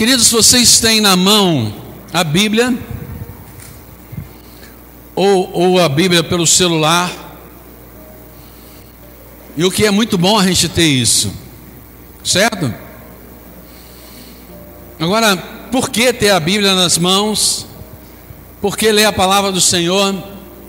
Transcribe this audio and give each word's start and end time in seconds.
Queridos, 0.00 0.30
vocês 0.30 0.80
têm 0.80 0.98
na 0.98 1.14
mão 1.14 1.74
a 2.10 2.24
Bíblia, 2.24 2.74
ou, 5.14 5.52
ou 5.52 5.78
a 5.78 5.90
Bíblia 5.90 6.24
pelo 6.24 6.46
celular, 6.46 7.12
e 9.58 9.62
o 9.62 9.70
que 9.70 9.84
é 9.84 9.90
muito 9.90 10.16
bom 10.16 10.38
a 10.38 10.46
gente 10.46 10.70
ter 10.70 10.86
isso, 10.86 11.30
certo? 12.24 12.72
Agora, 14.98 15.36
por 15.70 15.90
que 15.90 16.10
ter 16.14 16.30
a 16.30 16.40
Bíblia 16.40 16.74
nas 16.74 16.96
mãos? 16.96 17.66
Por 18.58 18.78
que 18.78 18.90
ler 18.90 19.04
a 19.04 19.12
palavra 19.12 19.52
do 19.52 19.60
Senhor? 19.60 20.16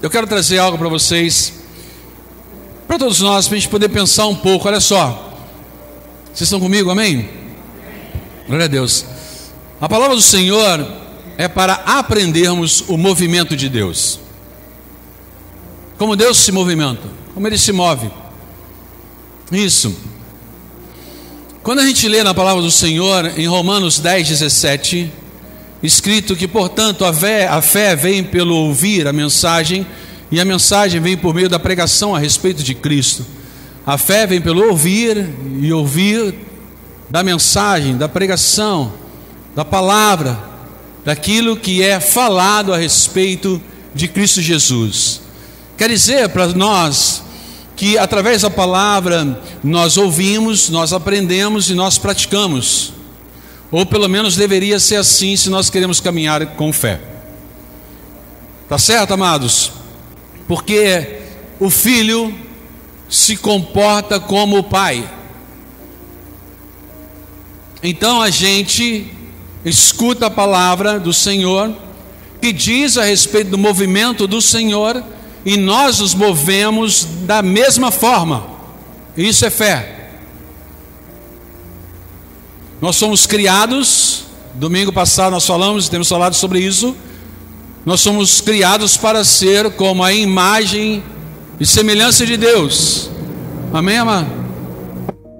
Eu 0.01 0.09
quero 0.09 0.27
trazer 0.27 0.57
algo 0.57 0.77
para 0.77 0.89
vocês, 0.89 1.53
para 2.85 2.99
todos 2.99 3.21
nós, 3.21 3.47
para 3.47 3.55
a 3.55 3.59
gente 3.61 3.69
poder 3.69 3.87
pensar 3.87 4.27
um 4.27 4.35
pouco. 4.35 4.67
Olha 4.67 4.81
só, 4.81 5.39
vocês 6.25 6.41
estão 6.41 6.59
comigo, 6.59 6.91
amém? 6.91 7.29
Glória 8.45 8.65
a 8.65 8.67
Deus. 8.67 9.20
A 9.81 9.89
palavra 9.89 10.15
do 10.15 10.21
Senhor 10.21 10.87
é 11.39 11.47
para 11.47 11.73
aprendermos 11.73 12.83
o 12.87 12.97
movimento 12.97 13.55
de 13.55 13.67
Deus. 13.67 14.19
Como 15.97 16.15
Deus 16.15 16.37
se 16.37 16.51
movimenta, 16.51 17.01
como 17.33 17.47
Ele 17.47 17.57
se 17.57 17.71
move. 17.71 18.11
Isso. 19.51 19.95
Quando 21.63 21.79
a 21.79 21.85
gente 21.87 22.07
lê 22.07 22.21
na 22.21 22.31
palavra 22.31 22.61
do 22.61 22.69
Senhor, 22.69 23.33
em 23.35 23.47
Romanos 23.47 23.97
10, 23.97 24.27
17, 24.27 25.11
escrito 25.81 26.35
que, 26.35 26.47
portanto, 26.47 27.03
a 27.03 27.11
fé, 27.11 27.47
a 27.47 27.59
fé 27.59 27.95
vem 27.95 28.23
pelo 28.23 28.53
ouvir 28.53 29.07
a 29.07 29.13
mensagem, 29.13 29.87
e 30.31 30.39
a 30.39 30.45
mensagem 30.45 31.01
vem 31.01 31.17
por 31.17 31.33
meio 31.33 31.49
da 31.49 31.57
pregação 31.57 32.15
a 32.15 32.19
respeito 32.19 32.61
de 32.61 32.75
Cristo. 32.75 33.25
A 33.83 33.97
fé 33.97 34.27
vem 34.27 34.39
pelo 34.39 34.63
ouvir 34.69 35.27
e 35.59 35.73
ouvir 35.73 36.35
da 37.09 37.23
mensagem, 37.23 37.97
da 37.97 38.07
pregação, 38.07 39.00
da 39.55 39.65
palavra, 39.65 40.39
daquilo 41.03 41.57
que 41.57 41.81
é 41.81 41.99
falado 41.99 42.73
a 42.73 42.77
respeito 42.77 43.61
de 43.93 44.07
Cristo 44.07 44.41
Jesus. 44.41 45.21
Quer 45.77 45.89
dizer 45.89 46.29
para 46.29 46.47
nós 46.47 47.23
que 47.75 47.97
através 47.97 48.43
da 48.43 48.49
palavra 48.49 49.41
nós 49.63 49.97
ouvimos, 49.97 50.69
nós 50.69 50.93
aprendemos 50.93 51.69
e 51.69 51.73
nós 51.73 51.97
praticamos. 51.97 52.93
Ou 53.71 53.85
pelo 53.85 54.07
menos 54.07 54.35
deveria 54.35 54.79
ser 54.79 54.97
assim 54.97 55.35
se 55.35 55.49
nós 55.49 55.69
queremos 55.69 55.99
caminhar 55.99 56.45
com 56.55 56.71
fé. 56.71 57.01
Tá 58.69 58.77
certo, 58.77 59.13
amados? 59.13 59.71
Porque 60.47 61.19
o 61.59 61.69
filho 61.69 62.33
se 63.09 63.35
comporta 63.35 64.19
como 64.19 64.59
o 64.59 64.63
pai. 64.63 65.09
Então 67.81 68.21
a 68.21 68.29
gente 68.29 69.11
escuta 69.63 70.27
a 70.27 70.29
palavra 70.29 70.99
do 70.99 71.13
Senhor, 71.13 71.73
que 72.41 72.51
diz 72.51 72.97
a 72.97 73.03
respeito 73.03 73.51
do 73.51 73.57
movimento 73.57 74.27
do 74.27 74.41
Senhor, 74.41 75.03
e 75.45 75.57
nós 75.57 75.99
nos 75.99 76.13
movemos 76.13 77.05
da 77.21 77.41
mesma 77.41 77.91
forma. 77.91 78.45
Isso 79.15 79.45
é 79.45 79.49
fé. 79.49 80.09
Nós 82.81 82.95
somos 82.95 83.27
criados, 83.27 84.23
domingo 84.55 84.91
passado 84.91 85.31
nós 85.31 85.45
falamos, 85.45 85.89
temos 85.89 86.09
falado 86.09 86.33
sobre 86.33 86.59
isso. 86.59 86.95
Nós 87.85 88.01
somos 88.01 88.41
criados 88.41 88.97
para 88.97 89.23
ser 89.23 89.71
como 89.71 90.03
a 90.03 90.13
imagem 90.13 91.03
e 91.59 91.65
semelhança 91.65 92.25
de 92.25 92.37
Deus. 92.37 93.09
Amém, 93.73 93.97
amado? 93.97 94.29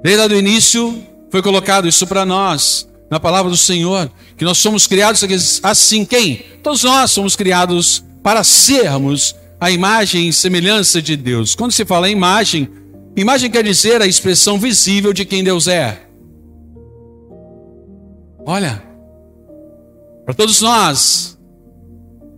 Desde 0.04 0.34
o 0.34 0.38
início 0.38 1.04
foi 1.32 1.42
colocado 1.42 1.88
isso 1.88 2.06
para 2.08 2.26
nós 2.26 2.91
na 3.12 3.20
palavra 3.20 3.52
do 3.52 3.58
Senhor, 3.58 4.10
que 4.38 4.46
nós 4.46 4.58
somos 4.58 4.88
criados 4.88 5.60
assim. 5.62 6.06
Quem? 6.06 6.46
Todos 6.64 6.84
nós 6.84 7.12
somos 7.12 7.36
criados 7.36 8.02
para 8.24 8.42
sermos 8.42 9.36
a 9.60 9.70
imagem 9.70 10.30
e 10.30 10.34
semelhança 10.34 11.02
de 11.02 11.18
Deus. 11.18 11.54
Quando 11.54 11.74
se 11.74 11.84
fala 11.84 12.10
em 12.10 12.14
imagem, 12.14 12.70
imagem 13.16 13.52
quer 13.52 13.66
dizer 13.66 14.02
a 14.02 14.08
expressão 14.08 14.58
visível 14.58 15.12
de 15.12 15.26
quem 15.26 15.44
Deus 15.44 15.68
é. 15.68 16.08
Olha, 18.46 18.82
para 20.26 20.34
todos 20.34 20.62
nós, 20.62 21.38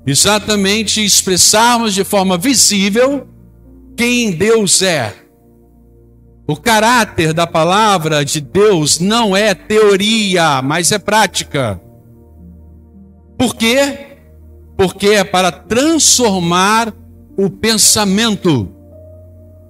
exatamente 0.08 1.06
expressarmos 1.06 1.94
de 1.94 2.04
forma 2.04 2.36
visível 2.36 3.28
quem 3.96 4.32
Deus 4.32 4.82
é. 4.82 5.23
O 6.46 6.58
caráter 6.58 7.34
da 7.34 7.48
palavra 7.48 8.26
de 8.26 8.42
Deus 8.42 9.00
não 9.00 9.36
é 9.36 9.54
teoria, 9.54 10.62
mas 10.62 10.92
é 10.92 11.00
prática. 11.00 11.80
Por 13.38 13.56
quê? 13.56 14.18
Porque 14.76 15.08
é 15.08 15.24
para 15.24 15.52
transformar 15.52 16.94
o 17.38 17.50
pensamento, 17.50 18.70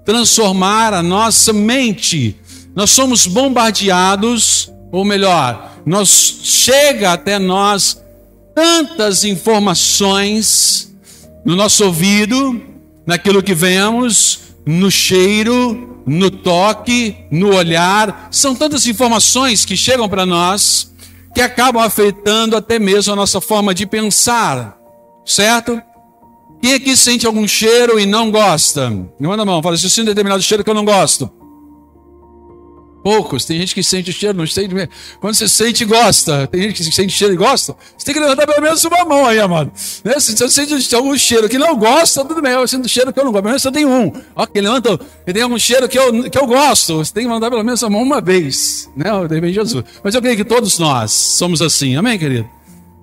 transformar 0.03 0.95
a 0.95 1.03
nossa 1.03 1.53
mente. 1.53 2.37
Nós 2.75 2.89
somos 2.89 3.27
bombardeados, 3.27 4.71
ou 4.91 5.05
melhor, 5.05 5.73
nós 5.85 6.09
chega 6.41 7.13
até 7.13 7.37
nós 7.37 8.01
tantas 8.55 9.23
informações 9.23 10.91
no 11.45 11.55
nosso 11.55 11.85
ouvido, 11.85 12.61
naquilo 13.05 13.43
que 13.43 13.53
vemos, 13.53 14.39
no 14.65 14.89
cheiro, 14.89 15.92
no 16.05 16.29
toque, 16.29 17.15
no 17.31 17.55
olhar. 17.55 18.27
São 18.31 18.55
tantas 18.55 18.85
informações 18.87 19.65
que 19.65 19.77
chegam 19.77 20.07
para 20.09 20.25
nós 20.25 20.93
que 21.33 21.41
acabam 21.41 21.83
afetando 21.83 22.55
até 22.55 22.77
mesmo 22.77 23.13
a 23.13 23.15
nossa 23.15 23.41
forma 23.41 23.73
de 23.73 23.85
pensar, 23.85 24.77
certo? 25.25 25.81
Quem 26.61 26.75
aqui 26.75 26.95
sente 26.95 27.25
algum 27.25 27.47
cheiro 27.47 27.99
e 27.99 28.05
não 28.05 28.29
gosta? 28.29 28.89
Levanta 29.19 29.41
a 29.41 29.45
mão, 29.45 29.61
fala 29.61 29.75
assim, 29.75 29.85
eu 29.85 29.89
sinto 29.89 30.05
determinado 30.05 30.41
cheiro 30.43 30.63
que 30.63 30.69
eu 30.69 30.75
não 30.75 30.85
gosto. 30.85 31.29
Poucos, 33.03 33.43
tem 33.43 33.59
gente 33.59 33.75
que 33.75 33.83
sente 33.83 34.09
o 34.11 34.13
cheiro, 34.13 34.37
não 34.37 34.47
sente. 34.47 34.73
Quando 35.19 35.33
você 35.33 35.49
sente, 35.49 35.83
gosta. 35.83 36.47
Tem 36.47 36.61
gente 36.61 36.81
que 36.81 36.91
sente 36.91 37.11
cheiro 37.11 37.33
e 37.33 37.37
gosta. 37.37 37.75
Você 37.97 38.05
tem 38.05 38.13
que 38.13 38.19
levantar 38.21 38.47
pelo 38.47 38.61
menos 38.61 38.81
uma 38.85 39.03
mão 39.03 39.25
aí, 39.25 39.39
amado. 39.39 39.73
Né? 40.05 40.17
Se 40.19 40.33
você 40.37 40.65
sente 40.65 40.95
algum 40.95 41.17
cheiro 41.17 41.49
que 41.49 41.57
não 41.57 41.75
gosta, 41.75 42.23
tudo 42.23 42.41
bem. 42.41 42.53
Eu 42.53 42.65
sinto 42.65 42.87
cheiro 42.87 43.11
que 43.11 43.19
eu 43.19 43.25
não 43.25 43.31
gosto. 43.33 43.43
Pelo 43.43 43.49
menos 43.49 43.61
você 43.61 43.71
tem 43.71 43.85
um. 43.85 44.09
Ok, 44.33 44.61
levanta. 44.61 44.97
E 45.27 45.33
tem 45.33 45.43
algum 45.43 45.59
cheiro 45.59 45.89
que 45.89 45.99
eu, 45.99 46.29
que 46.29 46.37
eu 46.37 46.47
gosto. 46.47 46.97
Você 46.99 47.13
tem 47.13 47.23
que 47.23 47.27
levantar 47.27 47.49
pelo 47.49 47.63
menos 47.63 47.83
a 47.83 47.89
mão 47.89 48.01
uma 48.01 48.21
vez. 48.21 48.89
Né? 48.95 49.09
De 49.27 49.51
Jesus. 49.51 49.83
Mas 50.01 50.15
eu 50.15 50.21
creio 50.21 50.37
que 50.37 50.45
todos 50.45 50.79
nós 50.79 51.11
somos 51.11 51.61
assim. 51.61 51.97
Amém, 51.97 52.17
querido? 52.17 52.49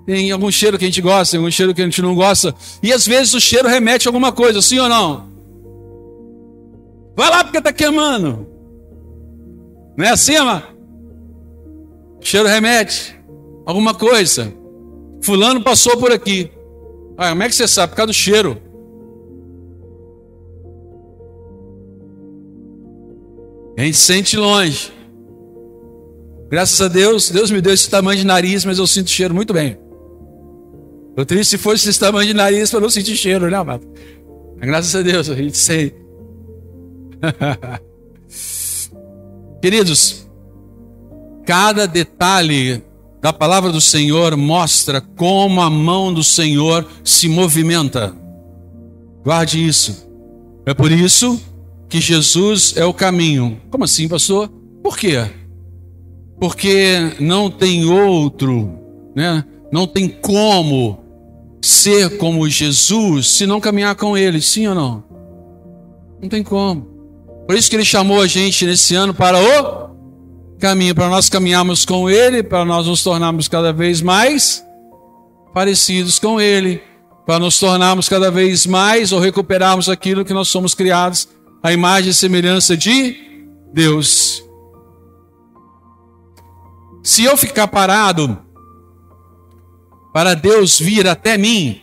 Tem 0.07 0.31
algum 0.31 0.51
cheiro 0.51 0.79
que 0.79 0.85
a 0.85 0.89
gente 0.89 1.03
gosta, 1.03 1.33
tem 1.33 1.39
algum 1.39 1.51
cheiro 1.51 1.75
que 1.75 1.83
a 1.83 1.85
gente 1.85 2.01
não 2.01 2.15
gosta. 2.15 2.55
E 2.83 2.91
às 2.91 3.07
vezes 3.07 3.35
o 3.35 3.41
cheiro 3.41 3.69
remete 3.69 4.09
a 4.09 4.09
alguma 4.09 4.33
coisa, 4.33 4.63
sim 4.63 4.79
ou 4.79 4.89
não? 4.89 5.29
Vai 7.15 7.29
lá 7.29 7.45
porque 7.45 7.59
está 7.59 7.71
queimando. 7.71 8.60
Não 10.01 10.07
é 10.07 10.13
assim? 10.13 10.33
Cheiro 12.23 12.49
remete. 12.49 13.15
Alguma 13.67 13.93
coisa. 13.93 14.51
Fulano 15.23 15.63
passou 15.63 15.99
por 15.99 16.11
aqui. 16.11 16.51
Ah, 17.19 17.29
como 17.29 17.43
é 17.43 17.49
que 17.51 17.55
você 17.55 17.69
sabe? 17.69 17.91
Por 17.91 17.97
causa 17.97 18.07
do 18.07 18.15
cheiro. 18.15 18.57
A 23.77 23.83
gente 23.83 23.99
sente 23.99 24.39
longe. 24.39 24.91
Graças 26.49 26.81
a 26.81 26.89
Deus, 26.89 27.29
Deus 27.29 27.51
me 27.51 27.61
deu 27.61 27.75
esse 27.75 27.91
tamanho 27.91 28.21
de 28.21 28.27
nariz, 28.27 28.65
mas 28.65 28.79
eu 28.79 28.87
sinto 28.87 29.11
cheiro 29.11 29.35
muito 29.35 29.53
bem. 29.53 29.77
Eu 31.15 31.27
triste 31.27 31.51
se 31.51 31.59
fosse 31.59 31.87
esse 31.87 32.01
tamanho 32.01 32.29
de 32.29 32.35
nariz 32.35 32.71
para 32.71 32.81
não 32.81 32.89
sentir 32.89 33.17
cheiro, 33.17 33.51
né, 33.51 33.57
amado? 33.59 33.87
Graças 34.57 34.97
a 34.97 35.03
Deus, 35.03 35.29
a 35.29 35.35
gente 35.35 35.59
sei. 35.59 35.95
Queridos, 39.61 40.27
cada 41.45 41.87
detalhe 41.87 42.83
da 43.21 43.33
palavra 43.33 43.71
do 43.71 43.81
Senhor 43.81 44.37
mostra 44.37 45.01
como 45.01 45.61
a 45.61 45.69
mão 45.69 46.13
do 46.13 46.25
Senhor 46.25 46.87
se 47.05 47.29
movimenta. 47.29 48.15
Guarde 49.23 49.67
isso. 49.67 50.09
É 50.65 50.73
por 50.73 50.91
isso 50.91 51.41
que 51.89 52.01
Jesus 52.01 52.75
é 52.77 52.85
o 52.85 52.95
caminho. 52.95 53.61
Como 53.71 53.85
assim, 53.85 54.09
pastor? 54.09 54.49
Por 54.83 54.97
quê? 54.97 55.31
Porque 56.41 57.17
não 57.21 57.51
tem 57.51 57.85
outro, 57.85 58.79
né? 59.15 59.45
Não 59.71 59.87
tem 59.87 60.09
como 60.09 60.99
ser 61.63 62.17
como 62.17 62.49
Jesus 62.49 63.29
se 63.29 63.47
não 63.47 63.61
caminhar 63.61 63.95
com 63.95 64.17
Ele, 64.17 64.41
sim 64.41 64.67
ou 64.67 64.75
não? 64.75 65.05
Não 66.23 66.29
tem 66.31 66.43
como. 66.43 66.90
Por 67.51 67.57
isso 67.57 67.69
que 67.69 67.75
ele 67.75 67.85
chamou 67.85 68.23
a 68.23 68.29
gente 68.29 68.65
nesse 68.65 68.95
ano 68.95 69.13
para 69.13 69.37
o 69.37 69.91
caminho, 70.61 70.95
para 70.95 71.09
nós 71.09 71.29
caminharmos 71.29 71.85
com 71.85 72.09
ele, 72.09 72.45
para 72.45 72.65
nós 72.65 72.87
nos 72.87 73.03
tornarmos 73.03 73.49
cada 73.49 73.73
vez 73.73 74.01
mais 74.01 74.65
parecidos 75.53 76.21
com 76.21 76.41
ele, 76.41 76.81
para 77.27 77.41
nos 77.41 77.59
tornarmos 77.59 78.09
cada 78.09 78.31
vez 78.31 78.67
mais 78.67 79.11
ou 79.11 79.19
recuperarmos 79.19 79.89
aquilo 79.89 80.25
que 80.25 80.33
nós 80.33 80.47
somos 80.47 80.75
criados, 80.75 81.29
a 81.61 81.73
imagem 81.73 82.11
e 82.11 82.15
semelhança 82.15 82.77
de 82.77 83.17
Deus. 83.75 84.45
Se 87.03 87.25
eu 87.25 87.37
ficar 87.37 87.67
parado 87.67 88.39
para 90.15 90.35
Deus 90.35 90.79
vir 90.79 91.09
até 91.09 91.37
mim 91.37 91.81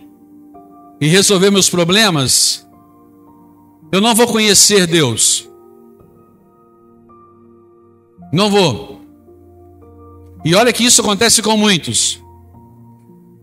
e 1.01 1.07
resolver 1.07 1.51
meus 1.51 1.69
problemas, 1.69 2.65
eu 3.91 3.99
não 3.99 4.15
vou 4.15 4.27
conhecer 4.27 4.87
Deus. 4.87 5.46
Não 8.31 8.49
vou. 8.49 9.01
E 10.43 10.55
olha 10.55 10.73
que 10.73 10.83
isso 10.83 11.01
acontece 11.01 11.41
com 11.41 11.57
muitos. 11.57 12.21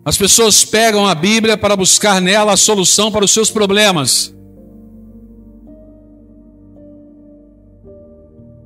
As 0.04 0.16
pessoas 0.16 0.64
pegam 0.64 1.06
a 1.06 1.14
Bíblia 1.14 1.56
para 1.56 1.76
buscar 1.76 2.20
nela 2.20 2.52
a 2.52 2.56
solução 2.56 3.10
para 3.10 3.24
os 3.24 3.32
seus 3.32 3.50
problemas. 3.50 4.34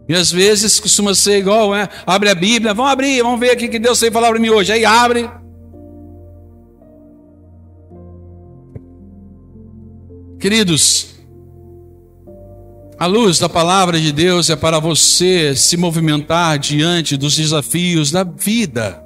E 0.09 0.15
às 0.15 0.33
vezes 0.33 0.81
costuma 0.81 1.15
ser 1.15 1.39
igual, 1.39 1.73
né? 1.73 1.89
Abre 2.07 2.31
a 2.31 2.35
Bíblia, 2.35 2.73
vamos 2.73 2.91
abrir, 2.91 3.23
vamos 3.23 3.39
ver 3.39 3.55
o 3.55 3.59
que 3.59 3.79
Deus 3.79 4.01
tem 4.01 4.11
falar 4.11 4.31
para 4.31 4.41
mim 4.41 4.49
hoje. 4.49 4.73
Aí 4.73 4.85
abre. 4.85 5.31
Queridos, 10.41 11.18
a 12.99 13.07
luz 13.07 13.39
da 13.39 13.49
palavra 13.49 14.01
de 14.01 14.11
Deus 14.11 14.51
é 14.51 14.57
para 14.57 14.81
você 14.81 15.55
se 15.55 15.77
movimentar 15.77 16.59
diante 16.59 17.17
dos 17.17 17.37
desafios 17.37 18.11
da 18.11 18.25
vida. 18.25 19.01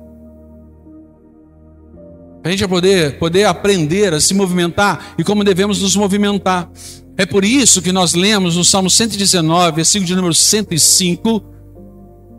A 2.43 2.51
gente 2.51 2.67
poder, 2.67 3.19
poder 3.19 3.45
aprender 3.45 4.15
a 4.15 4.21
se 4.21 4.33
movimentar 4.33 5.15
e 5.19 5.23
como 5.23 5.45
devemos 5.45 5.83
nos 5.83 5.95
movimentar. 5.95 6.71
É 7.19 7.27
por 7.27 7.45
isso 7.45 7.83
que 7.83 7.93
nós 7.93 8.15
lemos 8.15 8.57
no 8.57 8.65
Salmo 8.65 8.89
119, 8.89 9.77
versículo 9.77 10.07
de 10.07 10.17
número 10.17 10.35
105: 10.35 11.45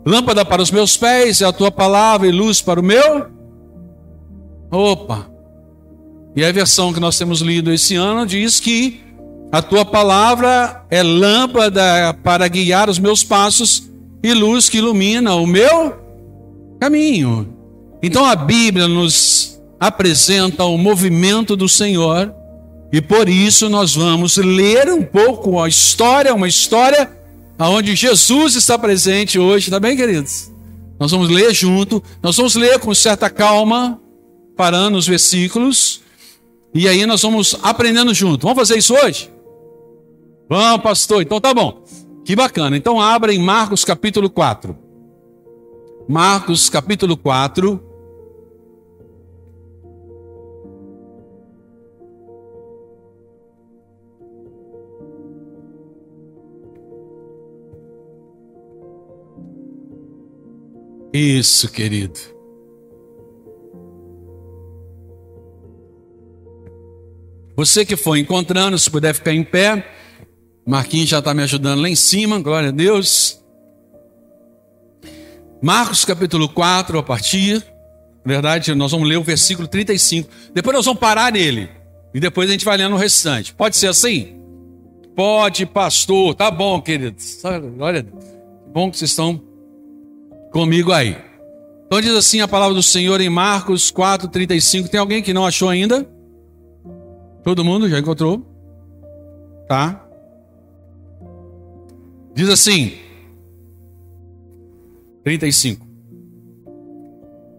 Lâmpada 0.04 0.44
para 0.44 0.62
os 0.62 0.72
meus 0.72 0.98
pés 0.98 1.40
é 1.42 1.46
a 1.46 1.54
tua 1.54 1.72
palavra 1.72 2.28
e 2.28 2.32
luz 2.32 2.62
para 2.62 2.80
o 2.80 2.84
meu. 2.84 3.28
Opa! 4.72 5.30
E 6.36 6.44
a 6.44 6.52
versão 6.52 6.92
que 6.92 7.00
nós 7.00 7.16
temos 7.16 7.42
lido 7.42 7.72
esse 7.72 7.96
ano 7.96 8.26
diz 8.26 8.60
que 8.60 9.00
a 9.54 9.62
tua 9.62 9.86
palavra 9.86 10.84
é 10.90 11.04
lâmpada 11.04 12.12
para 12.24 12.48
guiar 12.48 12.90
os 12.90 12.98
meus 12.98 13.24
passos 13.24 13.88
e 14.24 14.34
luz 14.34 14.68
que 14.68 14.80
ilumina 14.80 15.36
o 15.36 15.46
meu 15.46 15.96
caminho. 16.80 17.56
Então 18.02 18.26
a 18.26 18.36
Bíblia 18.36 18.88
nos 18.88 19.62
apresenta 19.80 20.64
o 20.64 20.76
movimento 20.76 21.56
do 21.56 21.70
Senhor 21.70 22.34
e 22.92 23.00
por 23.00 23.30
isso 23.30 23.70
nós 23.70 23.94
vamos 23.94 24.38
ler 24.38 24.90
um 24.90 25.04
pouco 25.04 25.62
a 25.62 25.70
história, 25.70 26.34
uma 26.34 26.48
história 26.48 27.12
onde 27.60 27.96
Jesus 27.96 28.56
está 28.56 28.76
presente 28.76 29.38
hoje, 29.38 29.70
tá 29.70 29.80
bem, 29.80 29.96
queridos? 29.96 30.52
Nós 31.00 31.12
vamos 31.12 31.30
ler 31.30 31.54
junto, 31.54 32.04
nós 32.24 32.36
vamos 32.36 32.56
ler 32.56 32.80
com 32.80 32.92
certa 32.96 33.30
calma, 33.30 34.02
parando 34.58 34.98
os 34.98 35.06
versículos, 35.06 36.02
e 36.74 36.88
aí 36.88 37.06
nós 37.06 37.22
vamos 37.22 37.56
aprendendo 37.62 38.16
junto. 38.16 38.48
Vamos 38.48 38.58
fazer 38.58 38.80
isso 38.80 38.96
hoje? 38.96 39.32
Vamos, 40.54 40.84
pastor. 40.84 41.24
Então 41.24 41.42
tá 41.42 41.52
bom. 41.52 41.84
Que 42.24 42.36
bacana. 42.36 42.78
Então 42.78 43.02
abra 43.02 43.34
em 43.34 43.40
Marcos 43.40 43.84
capítulo 43.84 44.30
4. 44.30 44.78
Marcos 46.08 46.70
capítulo 46.70 47.18
4. 47.18 47.84
Isso, 61.12 61.72
querido. 61.72 62.20
Você 67.56 67.84
que 67.84 67.96
foi 67.96 68.20
encontrando, 68.20 68.78
se 68.78 68.92
puder 68.92 69.16
ficar 69.16 69.34
em 69.34 69.44
pé. 69.44 69.84
Marquinhos 70.66 71.10
já 71.10 71.20
está 71.20 71.34
me 71.34 71.44
ajudando 71.44 71.82
lá 71.82 71.90
em 71.90 71.96
cima, 71.96 72.40
glória 72.40 72.70
a 72.70 72.72
Deus. 72.72 73.44
Marcos 75.62 76.06
capítulo 76.06 76.48
4, 76.50 76.98
a 76.98 77.04
partir, 77.04 77.66
verdade, 78.26 78.74
nós 78.76 78.92
vamos 78.92 79.08
ler 79.08 79.18
o 79.18 79.24
versículo 79.24 79.68
35. 79.68 80.30
Depois 80.54 80.76
nós 80.76 80.86
vamos 80.86 81.00
parar 81.00 81.32
nele. 81.32 81.70
E 82.14 82.20
depois 82.20 82.50
a 82.50 82.52
gente 82.52 82.66
vai 82.66 82.78
lendo 82.78 82.94
o 82.94 82.98
restante. 82.98 83.54
Pode 83.54 83.76
ser 83.76 83.88
assim? 83.88 84.40
Pode, 85.16 85.66
pastor. 85.66 86.36
Tá 86.36 86.52
bom, 86.52 86.82
queridos. 86.82 87.40
Olha, 87.80 88.06
bom 88.74 88.92
que 88.92 88.98
vocês 88.98 89.12
estão 89.12 89.42
comigo 90.52 90.92
aí. 90.92 91.18
Então 91.86 92.02
diz 92.02 92.14
assim 92.14 92.42
a 92.42 92.48
palavra 92.48 92.74
do 92.74 92.84
Senhor 92.84 93.22
em 93.22 93.30
Marcos 93.30 93.92
4, 93.92 94.28
35. 94.28 94.90
Tem 94.90 95.00
alguém 95.00 95.22
que 95.22 95.34
não 95.34 95.46
achou 95.46 95.70
ainda? 95.70 96.08
Todo 97.44 97.64
mundo 97.64 97.90
já 97.90 98.00
encontrou? 98.00 98.46
Tá? 99.68 100.03
Diz 102.34 102.50
assim, 102.50 102.94
35. 105.24 105.88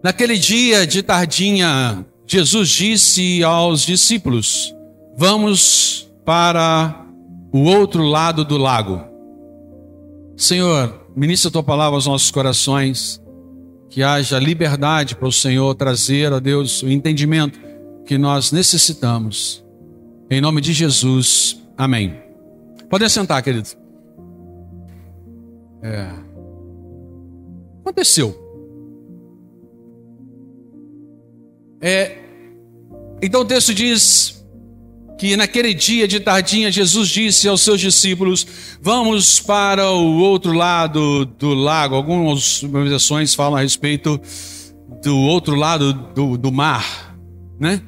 Naquele 0.03 0.37
dia 0.37 0.85
de 0.85 1.01
tardinha, 1.01 2.05
Jesus 2.27 2.69
disse 2.69 3.43
aos 3.43 3.81
discípulos: 3.81 4.75
Vamos 5.17 6.11
para 6.23 7.05
o 7.51 7.59
outro 7.63 8.03
lado 8.03 8.43
do 8.43 8.57
lago. 8.57 9.01
Senhor, 10.35 11.07
ministra 11.15 11.49
a 11.49 11.51
tua 11.51 11.63
palavra 11.63 11.95
aos 11.95 12.05
nossos 12.05 12.29
corações, 12.29 13.21
que 13.89 14.03
haja 14.03 14.37
liberdade 14.37 15.15
para 15.15 15.27
o 15.27 15.31
Senhor 15.31 15.73
trazer 15.73 16.33
a 16.33 16.39
Deus 16.39 16.83
o 16.83 16.89
entendimento 16.89 17.57
que 18.05 18.17
nós 18.17 18.51
necessitamos. 18.51 19.63
Em 20.29 20.41
nome 20.41 20.59
de 20.59 20.73
Jesus, 20.73 21.61
amém. 21.77 22.19
Podem 22.89 23.07
sentar, 23.07 23.41
queridos. 23.41 23.77
É. 25.85 26.09
Aconteceu. 27.81 28.35
É, 31.79 32.17
então 33.21 33.41
o 33.41 33.45
texto 33.45 33.71
diz 33.71 34.43
que 35.19 35.37
naquele 35.37 35.75
dia 35.75 36.07
de 36.07 36.19
tardinha 36.19 36.71
Jesus 36.71 37.09
disse 37.09 37.47
aos 37.47 37.61
seus 37.61 37.79
discípulos: 37.79 38.47
Vamos 38.81 39.39
para 39.39 39.91
o 39.91 40.17
outro 40.17 40.53
lado 40.53 41.25
do 41.25 41.53
lago. 41.53 41.93
Algumas 41.93 42.63
versões 42.63 43.35
falam 43.35 43.57
a 43.57 43.61
respeito 43.61 44.19
do 45.03 45.15
outro 45.19 45.53
lado 45.53 45.93
do, 45.93 46.35
do 46.35 46.51
mar, 46.51 47.15
né? 47.59 47.79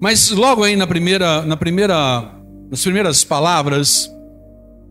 Mas 0.00 0.30
logo 0.30 0.62
aí 0.62 0.76
na 0.76 0.86
primeira, 0.86 1.42
na 1.42 1.56
primeira, 1.56 2.32
nas 2.70 2.82
primeiras 2.82 3.24
palavras, 3.24 4.08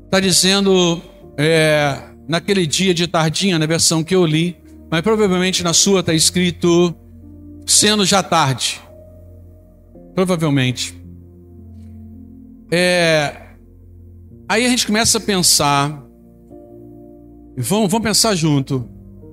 está 0.03 0.19
dizendo 0.19 1.01
é, 1.37 2.14
naquele 2.27 2.65
dia 2.65 2.93
de 2.93 3.07
tardinha, 3.07 3.59
na 3.59 3.65
versão 3.65 4.03
que 4.03 4.15
eu 4.15 4.25
li, 4.25 4.57
mas 4.89 5.01
provavelmente 5.01 5.63
na 5.63 5.73
sua 5.73 5.99
está 5.99 6.13
escrito 6.13 6.95
sendo 7.65 8.05
já 8.05 8.21
tarde. 8.21 8.81
Provavelmente. 10.13 10.95
É, 12.71 13.35
aí 14.47 14.65
a 14.65 14.69
gente 14.69 14.87
começa 14.87 15.17
a 15.17 15.21
pensar, 15.21 15.89
vamos, 17.57 17.91
vamos 17.91 18.01
pensar 18.01 18.35
junto, 18.35 18.87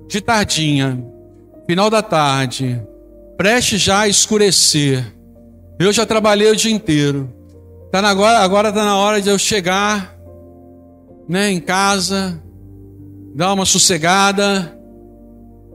de 0.07 0.21
tardinha, 0.21 1.03
final 1.65 1.89
da 1.89 2.01
tarde, 2.01 2.81
preste 3.37 3.77
já 3.77 4.01
a 4.01 4.07
escurecer. 4.07 5.15
Eu 5.79 5.91
já 5.91 6.05
trabalhei 6.05 6.51
o 6.51 6.55
dia 6.55 6.71
inteiro. 6.71 7.33
Tá 7.91 8.01
na, 8.01 8.09
agora 8.09 8.69
está 8.69 8.83
na 8.83 8.97
hora 8.97 9.21
de 9.21 9.29
eu 9.29 9.37
chegar 9.37 10.15
né, 11.27 11.51
em 11.51 11.59
casa, 11.59 12.41
dar 13.33 13.53
uma 13.53 13.65
sossegada. 13.65 14.77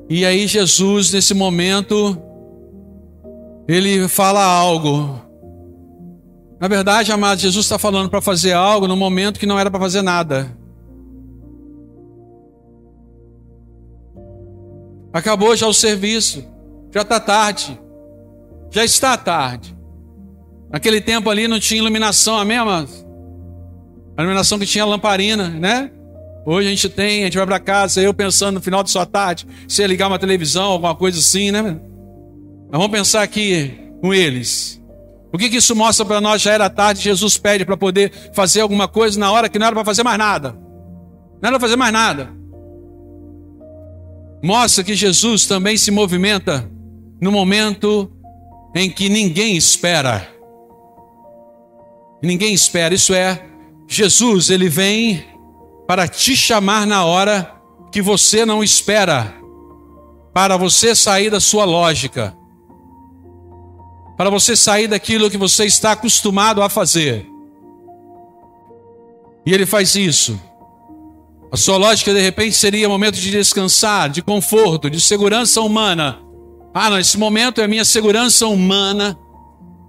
E 0.08 0.24
aí 0.24 0.46
Jesus, 0.46 1.12
nesse 1.12 1.34
momento, 1.34 2.16
ele 3.66 4.08
fala 4.08 4.42
algo. 4.42 5.20
Na 6.60 6.66
verdade, 6.66 7.12
amado, 7.12 7.40
Jesus 7.40 7.66
está 7.66 7.78
falando 7.78 8.08
para 8.08 8.20
fazer 8.20 8.52
algo 8.52 8.88
no 8.88 8.96
momento 8.96 9.38
que 9.38 9.46
não 9.46 9.58
era 9.58 9.70
para 9.70 9.80
fazer 9.80 10.02
nada. 10.02 10.56
Acabou 15.12 15.56
já 15.56 15.66
o 15.66 15.74
serviço, 15.74 16.44
já 16.92 17.02
está 17.02 17.18
tarde, 17.18 17.78
já 18.70 18.84
está 18.84 19.16
tarde. 19.16 19.76
Naquele 20.70 21.00
tempo 21.00 21.30
ali 21.30 21.48
não 21.48 21.58
tinha 21.58 21.80
iluminação, 21.80 22.36
amém, 22.36 22.58
amados? 22.58 23.06
A 24.16 24.22
iluminação 24.22 24.58
que 24.58 24.66
tinha 24.66 24.84
lamparina, 24.84 25.48
né? 25.48 25.90
Hoje 26.50 26.66
a 26.66 26.70
gente 26.70 26.88
tem, 26.88 27.20
a 27.20 27.24
gente 27.26 27.36
vai 27.36 27.44
para 27.44 27.60
casa, 27.60 28.00
eu 28.00 28.14
pensando 28.14 28.54
no 28.54 28.62
final 28.62 28.82
de 28.82 28.90
sua 28.90 29.04
tarde, 29.04 29.46
se 29.68 29.86
ligar 29.86 30.08
uma 30.08 30.18
televisão, 30.18 30.70
alguma 30.70 30.94
coisa 30.94 31.18
assim, 31.18 31.50
né? 31.50 31.60
Mas 31.60 31.78
vamos 32.70 32.88
pensar 32.88 33.22
aqui 33.22 33.78
com 34.00 34.14
eles. 34.14 34.82
O 35.30 35.36
que, 35.36 35.50
que 35.50 35.58
isso 35.58 35.76
mostra 35.76 36.06
para 36.06 36.22
nós? 36.22 36.40
Já 36.40 36.54
era 36.54 36.70
tarde, 36.70 37.02
Jesus 37.02 37.36
pede 37.36 37.66
para 37.66 37.76
poder 37.76 38.10
fazer 38.32 38.62
alguma 38.62 38.88
coisa 38.88 39.20
na 39.20 39.30
hora 39.30 39.46
que 39.50 39.58
não 39.58 39.66
era 39.66 39.76
para 39.76 39.84
fazer 39.84 40.02
mais 40.02 40.16
nada. 40.16 40.52
Não 41.42 41.50
era 41.50 41.58
para 41.58 41.60
fazer 41.60 41.76
mais 41.76 41.92
nada. 41.92 42.30
Mostra 44.42 44.82
que 44.82 44.94
Jesus 44.94 45.44
também 45.44 45.76
se 45.76 45.90
movimenta 45.90 46.66
no 47.20 47.30
momento 47.30 48.10
em 48.74 48.88
que 48.88 49.10
ninguém 49.10 49.54
espera. 49.54 50.26
Ninguém 52.22 52.54
espera, 52.54 52.94
isso 52.94 53.12
é, 53.12 53.38
Jesus, 53.86 54.48
ele 54.48 54.70
vem 54.70 55.36
para 55.88 56.06
te 56.06 56.36
chamar 56.36 56.86
na 56.86 57.06
hora 57.06 57.50
que 57.90 58.02
você 58.02 58.44
não 58.44 58.62
espera, 58.62 59.34
para 60.34 60.54
você 60.58 60.94
sair 60.94 61.30
da 61.30 61.40
sua 61.40 61.64
lógica, 61.64 62.36
para 64.14 64.28
você 64.28 64.54
sair 64.54 64.86
daquilo 64.86 65.30
que 65.30 65.38
você 65.38 65.64
está 65.64 65.92
acostumado 65.92 66.62
a 66.62 66.68
fazer. 66.68 67.26
E 69.46 69.54
ele 69.54 69.64
faz 69.64 69.94
isso. 69.94 70.38
A 71.50 71.56
sua 71.56 71.78
lógica 71.78 72.12
de 72.12 72.20
repente 72.20 72.54
seria 72.54 72.86
momento 72.86 73.16
de 73.16 73.30
descansar, 73.30 74.10
de 74.10 74.20
conforto, 74.20 74.90
de 74.90 75.00
segurança 75.00 75.62
humana. 75.62 76.20
Ah, 76.74 76.90
nesse 76.90 77.16
momento 77.16 77.62
é 77.62 77.66
minha 77.66 77.86
segurança 77.86 78.46
humana. 78.46 79.18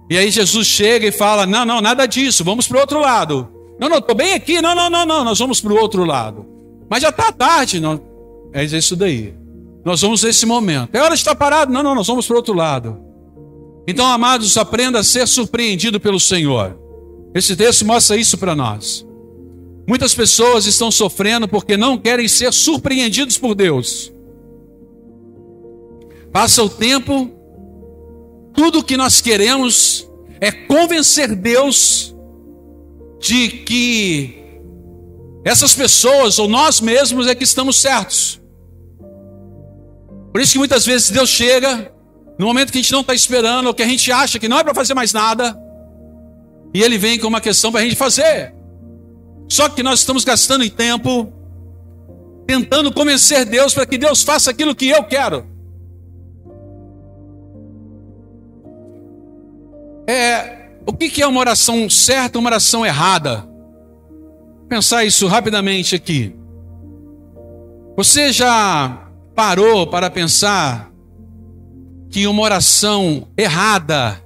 E 0.08 0.16
aí 0.16 0.30
Jesus 0.30 0.66
chega 0.66 1.06
e 1.06 1.12
fala: 1.12 1.44
Não, 1.44 1.66
não, 1.66 1.82
nada 1.82 2.06
disso, 2.06 2.42
vamos 2.42 2.66
para 2.66 2.78
o 2.78 2.80
outro 2.80 3.00
lado. 3.00 3.59
Não, 3.80 3.88
não, 3.88 3.98
estou 3.98 4.14
bem 4.14 4.34
aqui. 4.34 4.60
Não, 4.60 4.74
não, 4.74 4.90
não, 4.90 5.06
não, 5.06 5.24
nós 5.24 5.38
vamos 5.38 5.60
para 5.60 5.72
o 5.72 5.80
outro 5.80 6.04
lado. 6.04 6.46
Mas 6.88 7.02
já 7.02 7.08
está 7.08 7.32
tarde. 7.32 7.80
Não. 7.80 8.00
É 8.52 8.62
isso 8.62 8.94
daí. 8.94 9.34
Nós 9.84 10.02
vamos 10.02 10.22
nesse 10.22 10.44
momento. 10.44 10.94
É 10.94 11.00
hora 11.00 11.14
de 11.14 11.20
estar 11.20 11.34
parado. 11.34 11.72
Não, 11.72 11.82
não, 11.82 11.94
nós 11.94 12.06
vamos 12.06 12.26
para 12.26 12.34
o 12.34 12.36
outro 12.36 12.54
lado. 12.54 13.00
Então, 13.88 14.06
amados, 14.06 14.58
aprenda 14.58 14.98
a 14.98 15.02
ser 15.02 15.26
surpreendido 15.26 15.98
pelo 15.98 16.20
Senhor. 16.20 16.78
Esse 17.34 17.56
texto 17.56 17.86
mostra 17.86 18.16
isso 18.16 18.36
para 18.36 18.54
nós. 18.54 19.06
Muitas 19.88 20.14
pessoas 20.14 20.66
estão 20.66 20.90
sofrendo 20.90 21.48
porque 21.48 21.76
não 21.76 21.96
querem 21.96 22.28
ser 22.28 22.52
surpreendidos 22.52 23.38
por 23.38 23.54
Deus. 23.54 24.12
Passa 26.32 26.62
o 26.62 26.68
tempo, 26.68 27.30
tudo 28.54 28.84
que 28.84 28.96
nós 28.96 29.20
queremos 29.20 30.08
é 30.40 30.52
convencer 30.52 31.34
Deus 31.34 32.14
de 33.20 33.48
que 33.48 34.40
essas 35.44 35.74
pessoas 35.74 36.38
ou 36.38 36.48
nós 36.48 36.80
mesmos 36.80 37.26
é 37.26 37.34
que 37.34 37.44
estamos 37.44 37.80
certos. 37.80 38.40
Por 40.32 40.40
isso 40.40 40.52
que 40.52 40.58
muitas 40.58 40.86
vezes 40.86 41.10
Deus 41.10 41.28
chega 41.28 41.92
no 42.38 42.46
momento 42.46 42.72
que 42.72 42.78
a 42.78 42.80
gente 42.80 42.92
não 42.92 43.02
está 43.02 43.14
esperando, 43.14 43.66
ou 43.66 43.74
que 43.74 43.82
a 43.82 43.86
gente 43.86 44.10
acha 44.10 44.38
que 44.38 44.48
não 44.48 44.58
é 44.58 44.64
para 44.64 44.74
fazer 44.74 44.94
mais 44.94 45.12
nada, 45.12 45.54
e 46.72 46.82
Ele 46.82 46.96
vem 46.96 47.18
com 47.18 47.26
uma 47.26 47.40
questão 47.40 47.70
para 47.70 47.82
a 47.82 47.84
gente 47.84 47.96
fazer. 47.96 48.54
Só 49.48 49.68
que 49.68 49.82
nós 49.82 50.00
estamos 50.00 50.24
gastando 50.24 50.64
em 50.64 50.70
tempo 50.70 51.30
tentando 52.46 52.92
convencer 52.92 53.44
Deus 53.44 53.74
para 53.74 53.86
que 53.86 53.98
Deus 53.98 54.22
faça 54.22 54.50
aquilo 54.50 54.74
que 54.74 54.88
eu 54.88 55.04
quero. 55.04 55.46
É, 60.06 60.59
o 60.86 60.92
que 60.92 61.22
é 61.22 61.26
uma 61.26 61.40
oração 61.40 61.88
certa 61.88 62.38
uma 62.38 62.48
oração 62.48 62.84
errada? 62.84 63.48
Pensar 64.68 65.04
isso 65.04 65.26
rapidamente 65.26 65.94
aqui. 65.94 66.34
Você 67.96 68.32
já 68.32 69.10
parou 69.34 69.86
para 69.86 70.10
pensar 70.10 70.90
que 72.08 72.26
uma 72.26 72.42
oração 72.42 73.28
errada, 73.36 74.22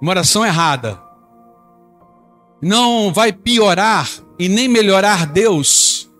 uma 0.00 0.10
oração 0.10 0.44
errada, 0.44 1.00
não 2.60 3.12
vai 3.12 3.32
piorar 3.32 4.08
e 4.38 4.48
nem 4.48 4.68
melhorar 4.68 5.26
Deus, 5.26 6.10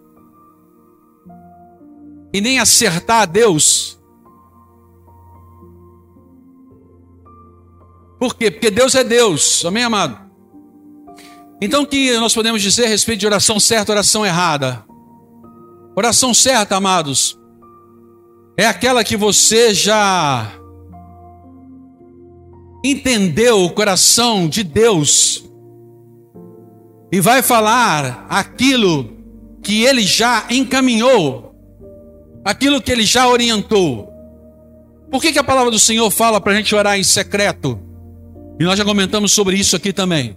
e 2.33 2.41
nem 2.41 2.59
acertar 2.59 3.27
Deus. 3.27 4.02
Por 8.23 8.37
quê? 8.37 8.53
Porque 8.53 8.71
Deus 8.71 8.95
é 8.95 9.03
Deus, 9.03 9.65
amém, 9.65 9.83
amado? 9.83 10.17
Então, 11.61 11.83
o 11.83 11.87
que 11.89 12.17
nós 12.19 12.33
podemos 12.33 12.63
dizer 12.63 12.85
a 12.85 12.89
respeito 12.89 13.19
de 13.19 13.27
oração 13.27 13.59
certa, 13.59 13.91
oração 13.91 14.25
errada? 14.25 14.85
Oração 15.97 16.33
certa, 16.33 16.77
amados, 16.77 17.37
é 18.57 18.65
aquela 18.65 19.03
que 19.03 19.17
você 19.17 19.75
já 19.75 20.53
entendeu 22.85 23.65
o 23.65 23.71
coração 23.71 24.47
de 24.47 24.63
Deus 24.63 25.45
e 27.11 27.21
vai 27.21 27.43
falar 27.43 28.25
aquilo 28.29 29.17
que 29.65 29.83
ele 29.83 30.05
já 30.05 30.47
encaminhou, 30.49 31.57
aquilo 32.45 32.81
que 32.81 32.93
ele 32.93 33.05
já 33.05 33.27
orientou. 33.27 34.09
Por 35.11 35.21
que, 35.21 35.33
que 35.33 35.41
a 35.41 35.45
palavra 35.45 35.73
do 35.73 35.79
Senhor 35.81 36.09
fala 36.09 36.41
para 36.41 36.53
a 36.53 36.55
gente 36.55 36.73
orar 36.73 36.97
em 36.97 37.03
secreto? 37.03 37.91
E 38.59 38.65
nós 38.65 38.79
já 38.79 38.85
comentamos 38.85 39.33
sobre 39.33 39.57
isso 39.57 39.77
aqui 39.77 39.93
também. 39.93 40.37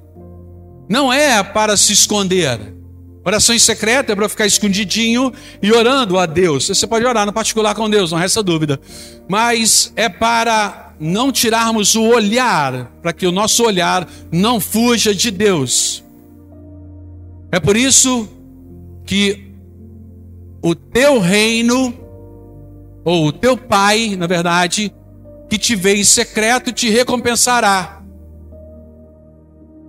Não 0.90 1.12
é 1.12 1.42
para 1.44 1.76
se 1.76 1.94
esconder. 1.94 2.76
Oração 3.26 3.56
em 3.56 3.60
secreto 3.60 4.12
é 4.12 4.16
para 4.16 4.30
ficar 4.30 4.46
escondidinho 4.46 5.34
e 5.62 5.72
orando 5.72 6.20
a 6.20 6.28
Deus. 6.28 6.68
Você 6.68 6.86
pode 6.86 7.06
orar 7.06 7.26
no 7.26 7.34
particular 7.34 7.74
com 7.74 7.90
Deus, 7.90 8.12
não 8.12 8.20
resta 8.20 8.44
dúvida. 8.44 8.80
Mas 9.28 9.92
é 9.96 10.08
para 10.08 10.94
não 11.00 11.32
tirarmos 11.32 11.96
o 11.96 12.04
olhar, 12.04 12.92
para 13.02 13.12
que 13.12 13.26
o 13.26 13.32
nosso 13.32 13.64
olhar 13.64 14.08
não 14.32 14.60
fuja 14.60 15.14
de 15.14 15.32
Deus. 15.32 16.04
É 17.52 17.60
por 17.60 17.76
isso 17.76 18.30
que 19.06 19.52
o 20.62 20.76
teu 20.76 21.20
reino, 21.20 21.94
ou 23.04 23.28
o 23.28 23.32
teu 23.32 23.58
pai, 23.58 24.16
na 24.16 24.28
verdade, 24.28 24.94
que 25.50 25.58
te 25.58 25.76
vê 25.76 25.96
em 25.96 26.04
secreto, 26.04 26.72
te 26.72 26.90
recompensará. 26.90 27.95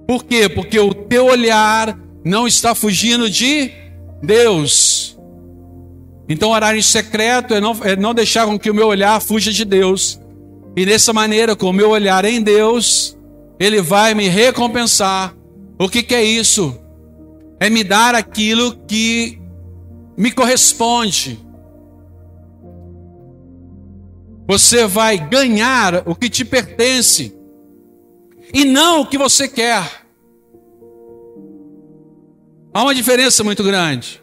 Por 0.07 0.25
quê? 0.25 0.49
Porque 0.49 0.79
o 0.79 0.95
teu 0.95 1.27
olhar 1.27 1.99
não 2.25 2.47
está 2.47 2.75
fugindo 2.75 3.29
de 3.29 3.71
Deus. 4.23 5.19
Então, 6.29 6.51
orar 6.51 6.77
em 6.77 6.83
secreto 6.83 7.55
é 7.55 7.61
não, 7.61 7.73
é 7.85 7.97
não 7.97 8.15
deixar 8.15 8.47
com 8.47 8.59
que 8.59 8.71
o 8.71 8.75
meu 8.75 8.89
olhar 8.89 9.21
fuja 9.21 9.53
de 9.53 9.65
Deus. 9.65 10.21
E 10.77 10.85
dessa 10.85 11.13
maneira, 11.13 11.57
com 11.57 11.71
o 11.71 11.73
meu 11.73 11.91
olhar 11.91 12.25
em 12.25 12.43
Deus, 12.43 13.17
Ele 13.59 13.81
vai 13.81 14.15
me 14.15 14.29
recompensar. 14.29 15.35
O 15.79 15.89
que, 15.89 16.03
que 16.03 16.15
é 16.15 16.23
isso? 16.23 16.79
é 17.59 17.71
me 17.71 17.83
dar 17.83 18.15
aquilo 18.15 18.77
que 18.87 19.39
me 20.17 20.31
corresponde. 20.31 21.41
Você 24.47 24.87
vai 24.87 25.19
ganhar 25.19 26.03
o 26.07 26.15
que 26.15 26.31
te 26.31 26.45
pertence 26.45 27.36
e 28.53 28.65
não 28.65 29.01
o 29.01 29.07
que 29.07 29.19
você 29.19 29.49
quer. 29.49 30.07
Há 32.73 32.83
uma 32.83 32.95
diferença 32.95 33.43
muito 33.43 33.63
grande. 33.63 34.23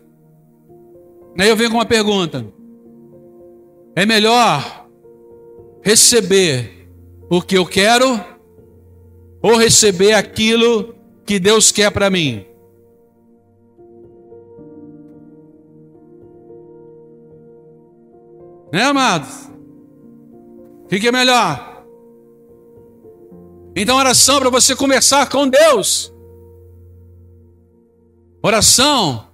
Aí 1.39 1.49
eu 1.49 1.55
venho 1.55 1.71
com 1.71 1.77
uma 1.77 1.85
pergunta: 1.85 2.45
é 3.95 4.05
melhor 4.05 4.87
receber 5.81 6.87
o 7.29 7.41
que 7.41 7.57
eu 7.57 7.65
quero 7.65 8.23
ou 9.41 9.57
receber 9.57 10.13
aquilo 10.13 10.95
que 11.25 11.39
Deus 11.39 11.71
quer 11.71 11.91
para 11.91 12.09
mim? 12.09 12.45
Né, 18.71 18.81
amados? 18.81 19.49
O 20.83 20.87
que, 20.87 21.07
é 21.07 21.11
melhor? 21.11 21.72
Então, 23.75 23.97
oração 23.97 24.39
para 24.39 24.49
você 24.49 24.75
conversar 24.75 25.27
com 25.29 25.47
Deus. 25.47 26.13
Oração 28.41 29.27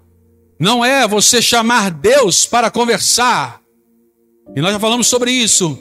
não 0.60 0.84
é 0.84 1.08
você 1.08 1.42
chamar 1.42 1.92
Deus 1.92 2.46
para 2.46 2.70
conversar. 2.70 3.62
E 4.56 4.62
nós 4.62 4.72
já 4.72 4.80
falamos 4.80 5.08
sobre 5.08 5.32
isso. 5.32 5.78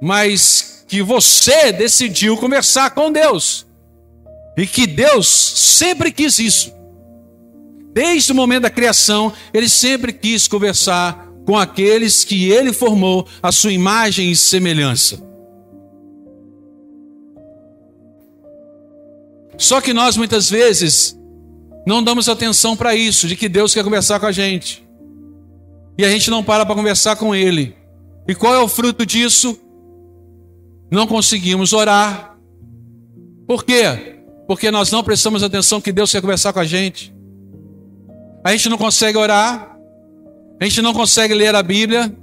Mas 0.00 0.84
que 0.88 1.02
você 1.02 1.72
decidiu 1.72 2.36
conversar 2.36 2.90
com 2.90 3.10
Deus. 3.10 3.66
E 4.56 4.66
que 4.66 4.86
Deus 4.86 5.26
sempre 5.28 6.12
quis 6.12 6.38
isso. 6.38 6.72
Desde 7.92 8.32
o 8.32 8.34
momento 8.34 8.62
da 8.62 8.70
criação, 8.70 9.32
ele 9.52 9.68
sempre 9.68 10.12
quis 10.12 10.48
conversar 10.48 11.28
com 11.46 11.56
aqueles 11.56 12.24
que 12.24 12.50
ele 12.50 12.72
formou 12.72 13.26
a 13.42 13.52
sua 13.52 13.72
imagem 13.72 14.30
e 14.30 14.36
semelhança. 14.36 15.33
Só 19.56 19.80
que 19.80 19.92
nós 19.92 20.16
muitas 20.16 20.48
vezes 20.50 21.18
não 21.86 22.02
damos 22.02 22.28
atenção 22.28 22.76
para 22.76 22.94
isso, 22.94 23.28
de 23.28 23.36
que 23.36 23.48
Deus 23.48 23.74
quer 23.74 23.84
conversar 23.84 24.18
com 24.18 24.26
a 24.26 24.32
gente. 24.32 24.86
E 25.96 26.04
a 26.04 26.10
gente 26.10 26.30
não 26.30 26.42
para 26.42 26.66
para 26.66 26.74
conversar 26.74 27.16
com 27.16 27.34
Ele. 27.34 27.76
E 28.26 28.34
qual 28.34 28.54
é 28.54 28.60
o 28.60 28.68
fruto 28.68 29.04
disso? 29.04 29.58
Não 30.90 31.06
conseguimos 31.06 31.72
orar. 31.72 32.36
Por 33.46 33.64
quê? 33.64 34.16
Porque 34.46 34.70
nós 34.70 34.90
não 34.90 35.04
prestamos 35.04 35.42
atenção 35.42 35.80
que 35.80 35.92
Deus 35.92 36.10
quer 36.10 36.20
conversar 36.20 36.52
com 36.52 36.60
a 36.60 36.64
gente. 36.64 37.14
A 38.42 38.52
gente 38.52 38.68
não 38.68 38.76
consegue 38.76 39.16
orar 39.16 39.74
a 40.60 40.64
gente 40.64 40.80
não 40.80 40.94
consegue 40.94 41.34
ler 41.34 41.54
a 41.54 41.62
Bíblia. 41.62 42.14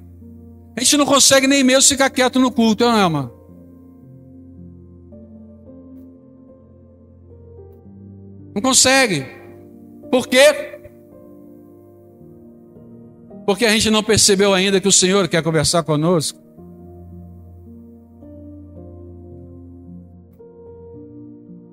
A 0.76 0.80
gente 0.80 0.98
não 0.98 1.06
consegue 1.06 1.48
nem 1.48 1.64
mesmo 1.64 1.90
ficar 1.90 2.10
quieto 2.10 2.40
no 2.40 2.52
culto, 2.52 2.84
não 2.84 2.98
é, 2.98 3.04
irmão? 3.04 3.32
Não 8.54 8.62
consegue. 8.62 9.26
Por 10.12 10.28
quê? 10.28 10.80
Porque 13.46 13.66
a 13.66 13.72
gente 13.72 13.90
não 13.90 14.04
percebeu 14.04 14.54
ainda 14.54 14.80
que 14.80 14.88
o 14.88 14.92
Senhor 14.92 15.28
quer 15.28 15.42
conversar 15.42 15.84
conosco. 15.84 16.40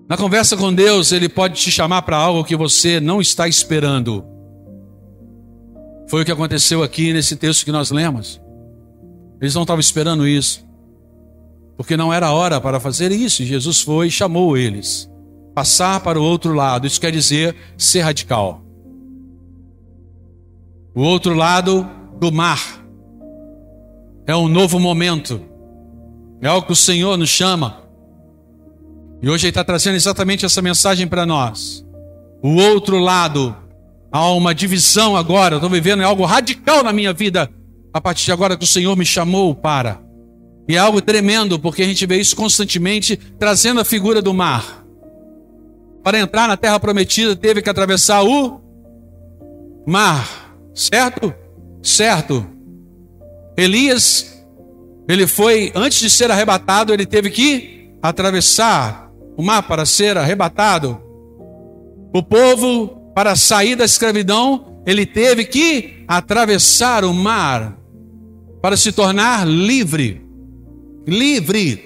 Na 0.09 0.17
conversa 0.17 0.57
com 0.57 0.73
Deus, 0.73 1.13
Ele 1.13 1.29
pode 1.29 1.61
te 1.61 1.71
chamar 1.71 2.03
para 2.03 2.17
algo 2.17 2.43
que 2.43 2.57
você 2.57 2.99
não 2.99 3.21
está 3.21 3.47
esperando. 3.47 4.25
Foi 6.09 6.23
o 6.23 6.25
que 6.25 6.33
aconteceu 6.33 6.83
aqui 6.83 7.13
nesse 7.13 7.37
texto 7.37 7.65
que 7.65 7.73
nós 7.73 7.91
lemos. 7.91 8.41
Eles 9.41 9.55
não 9.55 9.63
estavam 9.63 9.81
esperando 9.81 10.27
isso, 10.27 10.67
porque 11.77 11.97
não 11.97 12.13
era 12.13 12.33
hora 12.33 12.59
para 12.59 12.81
fazer 12.81 13.13
isso. 13.13 13.45
Jesus 13.45 13.83
foi 13.83 14.07
e 14.07 14.11
chamou 14.11 14.57
eles. 14.57 15.11
Passar 15.59 15.99
para 15.99 16.21
o 16.21 16.23
outro 16.23 16.55
lado, 16.55 16.87
isso 16.87 17.01
quer 17.01 17.11
dizer 17.11 17.57
ser 17.77 18.03
radical. 18.03 18.63
O 20.95 21.03
outro 21.03 21.35
lado 21.35 21.85
do 22.17 22.31
mar 22.31 22.61
é 24.25 24.37
um 24.37 24.47
novo 24.47 24.79
momento, 24.79 25.41
é 26.41 26.47
algo 26.47 26.65
que 26.65 26.73
o 26.73 26.77
Senhor 26.77 27.17
nos 27.17 27.29
chama. 27.29 27.83
E 29.21 29.29
hoje 29.29 29.47
Ele 29.47 29.51
está 29.51 29.65
trazendo 29.65 29.97
exatamente 29.97 30.47
essa 30.47 30.63
mensagem 30.63 31.09
para 31.09 31.27
nós. 31.27 31.85
O 32.41 32.55
outro 32.55 32.97
lado, 33.01 33.57
há 34.13 34.31
uma 34.31 34.55
divisão 34.55 35.17
agora. 35.17 35.57
Estou 35.57 35.69
vivendo 35.69 36.05
algo 36.05 36.25
radical 36.25 36.85
na 36.85 36.93
minha 36.93 37.13
vida 37.13 37.51
a 37.93 38.01
partir 38.01 38.27
de 38.27 38.31
agora 38.33 38.57
que 38.57 38.63
o 38.63 38.69
Senhor 38.69 38.97
me 38.97 39.05
chamou 39.05 39.57
para. 39.57 40.01
E 40.69 40.77
é 40.77 40.79
algo 40.79 41.03
tremendo, 41.03 41.59
porque 41.59 41.83
a 41.83 41.87
gente 41.87 42.07
vê 42.07 42.17
isso 42.21 42.37
constantemente 42.37 43.17
trazendo 43.17 43.81
a 43.81 43.85
figura 43.85 44.23
do 44.23 44.33
mar. 44.33 44.87
Para 46.03 46.19
entrar 46.19 46.49
na 46.49 46.57
terra 46.57 46.79
prometida, 46.79 47.37
teve 47.37 47.61
que 47.61 47.69
atravessar 47.69 48.23
o 48.23 48.61
mar, 49.87 50.57
certo? 50.75 51.35
Certo. 51.83 52.47
Elias, 53.57 54.45
ele 55.09 55.27
foi, 55.27 55.73
antes 55.75 55.99
de 55.99 56.11
ser 56.11 56.31
arrebatado, 56.31 56.93
ele 56.93 57.07
teve 57.07 57.31
que 57.31 57.91
atravessar 58.03 59.11
o 59.37 59.43
mar 59.43 59.63
para 59.63 59.85
ser 59.87 60.17
arrebatado. 60.17 61.01
O 62.15 62.23
povo, 62.23 63.13
para 63.15 63.37
sair 63.37 63.77
da 63.77 63.85
escravidão, 63.85 64.83
ele 64.87 65.05
teve 65.05 65.45
que 65.45 66.05
atravessar 66.07 67.05
o 67.05 67.13
mar 67.13 67.79
para 68.63 68.77
se 68.77 68.93
tornar 68.93 69.47
livre. 69.47 70.23
Livre. 71.07 71.85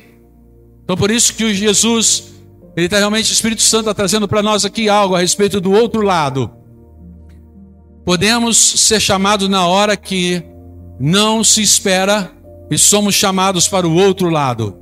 Então, 0.85 0.97
por 0.97 1.11
isso 1.11 1.35
que 1.35 1.55
Jesus, 1.55 2.32
ele 2.77 2.87
está 2.87 2.99
realmente, 2.99 3.31
o 3.31 3.35
Espírito 3.35 3.63
Santo 3.63 3.83
está 3.83 3.95
trazendo 3.95 4.27
para 4.27 4.43
nós 4.43 4.65
aqui 4.65 4.89
algo 4.89 5.15
a 5.15 5.21
respeito 5.21 5.61
do 5.61 5.73
outro 5.73 6.01
lado. 6.03 6.51
Podemos 8.05 8.57
ser 8.57 8.99
chamados 8.99 9.49
na 9.49 9.67
hora 9.67 9.97
que 9.97 10.43
não 10.99 11.45
se 11.45 11.63
espera 11.63 12.33
e 12.71 12.79
somos 12.79 13.15
chamados 13.15 13.69
para 13.69 13.87
o 13.87 13.95
outro 13.95 14.31
lado. 14.31 14.79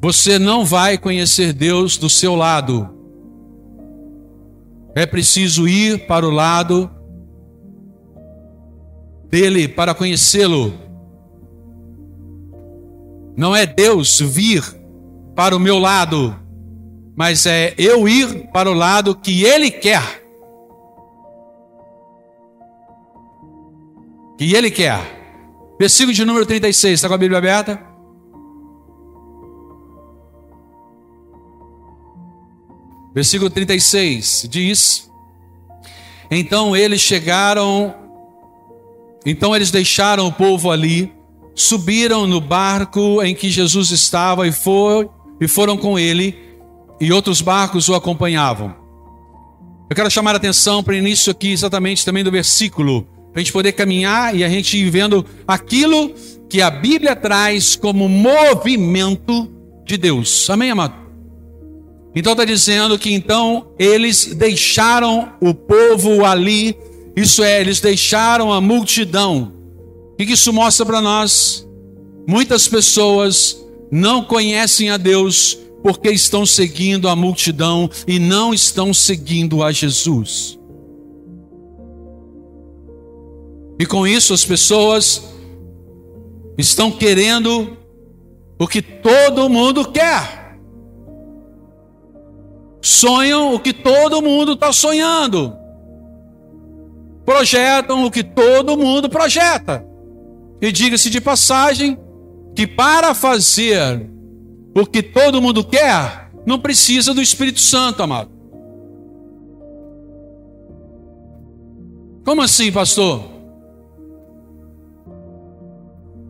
Você 0.00 0.38
não 0.38 0.64
vai 0.64 0.96
conhecer 0.96 1.52
Deus 1.52 1.96
do 1.96 2.08
seu 2.08 2.36
lado. 2.36 2.90
É 4.94 5.04
preciso 5.04 5.66
ir 5.66 6.06
para 6.06 6.26
o 6.26 6.30
lado 6.30 6.88
dele 9.28 9.66
para 9.66 9.94
conhecê-lo. 9.94 10.72
Não 13.36 13.56
é 13.56 13.66
Deus 13.66 14.20
vir 14.20 14.83
para 15.34 15.56
o 15.56 15.60
meu 15.60 15.78
lado, 15.78 16.36
mas 17.16 17.46
é 17.46 17.74
eu 17.76 18.08
ir 18.08 18.48
para 18.52 18.70
o 18.70 18.74
lado 18.74 19.14
que 19.14 19.44
ele 19.44 19.70
quer. 19.70 20.22
Que 24.38 24.54
ele 24.54 24.70
quer. 24.70 24.98
Versículo 25.78 26.12
de 26.12 26.24
número 26.24 26.46
36, 26.46 26.94
está 26.94 27.08
com 27.08 27.14
a 27.14 27.18
Bíblia 27.18 27.38
aberta? 27.38 27.94
Versículo 33.14 33.48
36 33.48 34.48
diz: 34.50 35.10
Então 36.28 36.76
eles 36.76 37.00
chegaram, 37.00 37.94
então 39.24 39.54
eles 39.54 39.70
deixaram 39.70 40.26
o 40.26 40.32
povo 40.32 40.70
ali, 40.70 41.12
subiram 41.54 42.26
no 42.26 42.40
barco 42.40 43.22
em 43.22 43.34
que 43.34 43.48
Jesus 43.48 43.90
estava 43.90 44.48
e, 44.48 44.52
foi, 44.52 45.08
e 45.40 45.48
foram 45.48 45.76
com 45.76 45.98
ele, 45.98 46.36
e 47.00 47.12
outros 47.12 47.40
barcos 47.40 47.88
o 47.88 47.94
acompanhavam. 47.94 48.74
Eu 49.90 49.96
quero 49.96 50.10
chamar 50.10 50.32
a 50.32 50.36
atenção 50.36 50.82
para 50.82 50.94
o 50.94 50.96
início 50.96 51.30
aqui, 51.30 51.52
exatamente 51.52 52.04
também 52.04 52.24
do 52.24 52.30
versículo, 52.30 53.02
para 53.32 53.40
a 53.40 53.44
gente 53.44 53.52
poder 53.52 53.72
caminhar 53.72 54.34
e 54.34 54.42
a 54.42 54.48
gente 54.48 54.76
ir 54.76 54.88
vendo 54.90 55.24
aquilo 55.46 56.14
que 56.48 56.62
a 56.62 56.70
Bíblia 56.70 57.14
traz 57.14 57.76
como 57.76 58.08
movimento 58.08 59.50
de 59.84 59.96
Deus. 59.96 60.48
Amém, 60.48 60.70
amado? 60.70 60.94
Então 62.14 62.32
está 62.32 62.44
dizendo 62.44 62.98
que 62.98 63.12
então 63.12 63.66
eles 63.78 64.26
deixaram 64.34 65.32
o 65.40 65.52
povo 65.52 66.24
ali, 66.24 66.76
isso 67.16 67.42
é, 67.42 67.60
eles 67.60 67.80
deixaram 67.80 68.52
a 68.52 68.60
multidão. 68.60 69.52
O 70.12 70.16
que 70.16 70.32
isso 70.32 70.52
mostra 70.52 70.86
para 70.86 71.00
nós? 71.00 71.68
Muitas 72.26 72.68
pessoas 72.68 73.63
não 73.94 74.24
conhecem 74.24 74.90
a 74.90 74.96
Deus 74.96 75.56
porque 75.80 76.10
estão 76.10 76.44
seguindo 76.44 77.08
a 77.08 77.14
multidão 77.14 77.88
e 78.08 78.18
não 78.18 78.52
estão 78.52 78.92
seguindo 78.92 79.62
a 79.62 79.70
Jesus. 79.70 80.58
E 83.78 83.86
com 83.86 84.04
isso 84.04 84.34
as 84.34 84.44
pessoas 84.44 85.22
estão 86.58 86.90
querendo 86.90 87.76
o 88.58 88.66
que 88.66 88.82
todo 88.82 89.48
mundo 89.48 89.88
quer 89.88 90.58
sonham 92.82 93.54
o 93.54 93.60
que 93.60 93.72
todo 93.72 94.20
mundo 94.20 94.54
está 94.54 94.72
sonhando, 94.72 95.56
projetam 97.24 98.04
o 98.04 98.10
que 98.10 98.24
todo 98.24 98.76
mundo 98.76 99.08
projeta. 99.08 99.86
E 100.60 100.72
diga-se 100.72 101.08
de 101.08 101.20
passagem 101.20 101.96
que 102.54 102.66
para 102.66 103.14
fazer 103.14 104.10
o 104.74 104.86
que 104.86 105.02
todo 105.02 105.40
mundo 105.40 105.64
quer, 105.64 106.30
não 106.46 106.58
precisa 106.58 107.14
do 107.14 107.22
Espírito 107.22 107.60
Santo, 107.60 108.02
amado. 108.02 108.30
Como 112.24 112.42
assim, 112.42 112.72
pastor? 112.72 113.24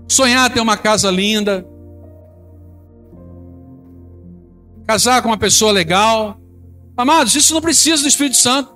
Sonhar 0.09 0.53
ter 0.53 0.61
uma 0.61 0.77
casa 0.77 1.11
linda, 1.11 1.67
casar 4.87 5.23
com 5.23 5.29
uma 5.29 5.39
pessoa 5.39 5.73
legal, 5.73 6.41
Amados, 6.97 7.35
isso 7.35 7.53
não 7.53 7.61
precisa 7.61 8.03
do 8.03 8.09
Espírito 8.09 8.37
Santo. 8.37 8.74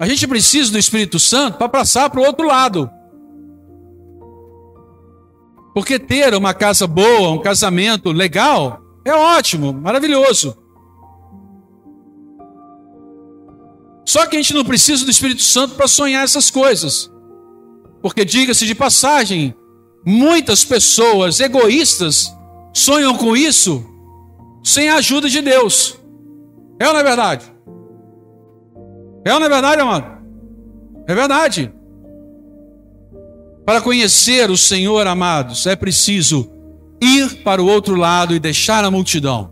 A 0.00 0.08
gente 0.08 0.26
precisa 0.26 0.72
do 0.72 0.78
Espírito 0.78 1.20
Santo 1.20 1.58
para 1.58 1.68
passar 1.68 2.08
para 2.08 2.22
o 2.22 2.24
outro 2.24 2.46
lado. 2.46 2.90
Porque 5.74 5.98
ter 5.98 6.34
uma 6.34 6.54
casa 6.54 6.86
boa, 6.86 7.32
um 7.32 7.38
casamento 7.38 8.10
legal, 8.10 8.80
é 9.04 9.12
ótimo, 9.12 9.74
maravilhoso. 9.74 10.56
Só 14.06 14.26
que 14.26 14.36
a 14.36 14.42
gente 14.42 14.54
não 14.54 14.64
precisa 14.64 15.04
do 15.04 15.10
Espírito 15.10 15.42
Santo 15.42 15.74
para 15.74 15.86
sonhar 15.86 16.24
essas 16.24 16.50
coisas. 16.50 17.10
Porque, 18.00 18.24
diga-se 18.24 18.64
de 18.64 18.74
passagem, 18.74 19.54
muitas 20.04 20.64
pessoas 20.64 21.40
egoístas 21.40 22.34
sonham 22.72 23.14
com 23.18 23.36
isso 23.36 23.84
sem 24.64 24.88
a 24.88 24.94
ajuda 24.94 25.28
de 25.28 25.42
Deus. 25.42 25.98
É 26.80 26.88
ou 26.88 26.94
não 26.94 27.00
é 27.00 27.04
verdade? 27.04 27.59
É 29.24 29.32
ou 29.32 29.40
não 29.40 29.46
é 29.46 29.50
verdade, 29.50 29.80
amado? 29.80 30.20
É 31.06 31.14
verdade. 31.14 31.72
Para 33.64 33.80
conhecer 33.80 34.50
o 34.50 34.56
Senhor, 34.56 35.06
amados, 35.06 35.66
é 35.66 35.76
preciso 35.76 36.50
ir 37.00 37.42
para 37.42 37.62
o 37.62 37.66
outro 37.66 37.94
lado 37.94 38.34
e 38.34 38.40
deixar 38.40 38.84
a 38.84 38.90
multidão. 38.90 39.50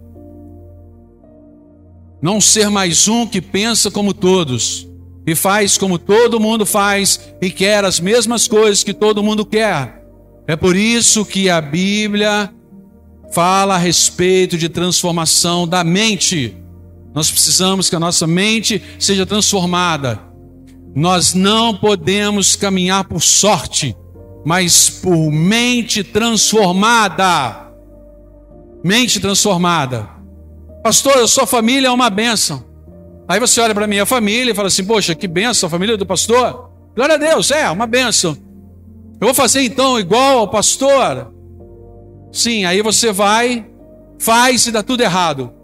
Não 2.21 2.41
ser 2.41 2.69
mais 2.69 3.07
um 3.07 3.27
que 3.27 3.41
pensa 3.41 3.91
como 3.91 4.13
todos 4.13 4.89
e 5.27 5.35
faz 5.35 5.79
como 5.79 5.99
todo 5.99 6.41
mundo 6.41 6.65
faz 6.67 7.21
e 7.41 7.51
quer 7.51 7.85
as 7.85 8.01
mesmas 8.01 8.49
coisas 8.49 8.83
que 8.83 8.95
todo 8.95 9.23
mundo 9.23 9.45
quer. 9.45 10.03
É 10.47 10.57
por 10.57 10.75
isso 10.75 11.25
que 11.25 11.51
a 11.51 11.61
Bíblia 11.61 12.53
fala 13.31 13.75
a 13.75 13.79
respeito 13.79 14.57
de 14.57 14.69
transformação 14.69 15.69
da 15.69 15.85
mente. 15.85 16.57
Nós 17.19 17.33
precisamos 17.33 17.91
que 17.91 17.97
a 17.97 17.99
nossa 17.99 18.29
mente 18.29 18.81
seja 18.97 19.27
transformada. 19.27 20.21
Nós 20.95 21.35
não 21.35 21.77
podemos 21.77 22.55
caminhar 22.55 23.09
por 23.09 23.21
sorte, 23.21 23.97
mas 24.47 24.89
por 24.89 25.29
mente 25.29 26.05
transformada. 26.05 27.73
Mente 28.85 29.19
transformada. 29.19 30.09
Pastor, 30.85 31.19
a 31.19 31.27
sua 31.27 31.45
família 31.45 31.89
é 31.89 31.91
uma 31.91 32.09
bênção. 32.09 32.65
Aí 33.27 33.41
você 33.41 33.61
olha 33.61 33.75
para 33.75 33.87
a 33.87 33.89
minha 33.89 34.07
família 34.07 34.53
e 34.53 34.55
fala 34.55 34.69
assim: 34.69 34.85
Poxa, 34.85 35.13
que 35.13 35.27
bênção, 35.27 35.67
a 35.67 35.71
família 35.71 35.97
do 35.97 36.07
pastor. 36.07 36.71
Glória 36.95 37.17
a 37.17 37.19
Deus, 37.19 37.51
é 37.51 37.69
uma 37.69 37.89
bênção. 37.89 38.39
Eu 39.21 39.27
vou 39.27 39.35
fazer 39.35 39.63
então 39.63 39.99
igual 39.99 40.39
ao 40.39 40.49
pastor? 40.49 41.35
Sim, 42.31 42.65
aí 42.65 42.81
você 42.81 43.11
vai, 43.11 43.67
faz 44.21 44.69
e 44.69 44.71
dá 44.71 44.85
tudo 44.85 45.01
errado. 45.01 45.58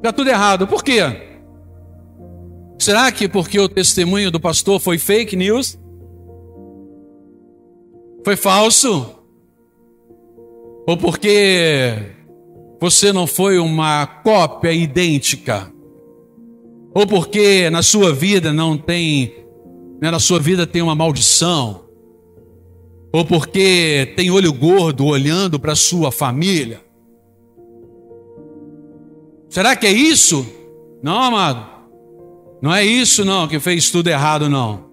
Dá 0.00 0.12
tudo 0.12 0.30
errado. 0.30 0.66
Por 0.66 0.82
quê? 0.84 1.00
Será 2.78 3.10
que 3.10 3.28
porque 3.28 3.58
o 3.58 3.68
testemunho 3.68 4.30
do 4.30 4.38
pastor 4.38 4.78
foi 4.78 4.98
fake 4.98 5.34
news? 5.34 5.78
Foi 8.24 8.36
falso? 8.36 9.14
Ou 10.86 10.96
porque 10.96 12.14
você 12.80 13.12
não 13.12 13.26
foi 13.26 13.58
uma 13.58 14.06
cópia 14.06 14.72
idêntica? 14.72 15.72
Ou 16.94 17.06
porque 17.06 17.68
na 17.70 17.82
sua 17.82 18.12
vida 18.14 18.52
não 18.52 18.78
tem, 18.78 19.34
né, 20.00 20.10
na 20.10 20.20
sua 20.20 20.38
vida 20.38 20.66
tem 20.66 20.80
uma 20.80 20.94
maldição? 20.94 21.84
Ou 23.12 23.24
porque 23.24 24.12
tem 24.16 24.30
olho 24.30 24.52
gordo 24.52 25.04
olhando 25.06 25.58
para 25.58 25.74
sua 25.74 26.12
família? 26.12 26.80
Será 29.48 29.74
que 29.74 29.86
é 29.86 29.92
isso? 29.92 30.46
Não, 31.02 31.22
amado. 31.22 31.78
Não 32.60 32.74
é 32.74 32.84
isso 32.84 33.24
não 33.24 33.46
que 33.46 33.60
fez 33.60 33.90
tudo 33.90 34.08
errado 34.08 34.48
não. 34.48 34.88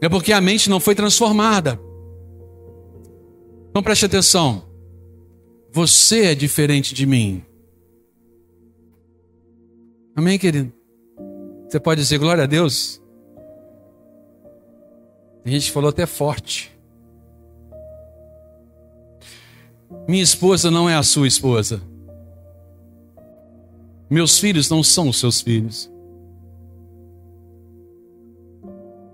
É 0.00 0.08
porque 0.08 0.32
a 0.32 0.40
mente 0.40 0.68
não 0.68 0.80
foi 0.80 0.94
transformada. 0.94 1.80
Então 3.70 3.82
preste 3.82 4.04
atenção. 4.04 4.64
Você 5.72 6.26
é 6.26 6.34
diferente 6.34 6.94
de 6.94 7.06
mim. 7.06 7.42
Amém, 10.14 10.38
querido? 10.38 10.70
Você 11.66 11.80
pode 11.80 12.02
dizer 12.02 12.18
glória 12.18 12.44
a 12.44 12.46
Deus? 12.46 13.00
A 15.44 15.48
gente 15.48 15.72
falou 15.72 15.88
até 15.88 16.04
forte. 16.04 16.70
Minha 20.06 20.22
esposa 20.22 20.70
não 20.70 20.88
é 20.88 20.94
a 20.94 21.02
sua 21.02 21.26
esposa. 21.26 21.80
Meus 24.12 24.38
filhos 24.38 24.68
não 24.68 24.82
são 24.82 25.08
os 25.08 25.18
seus 25.18 25.40
filhos. 25.40 25.90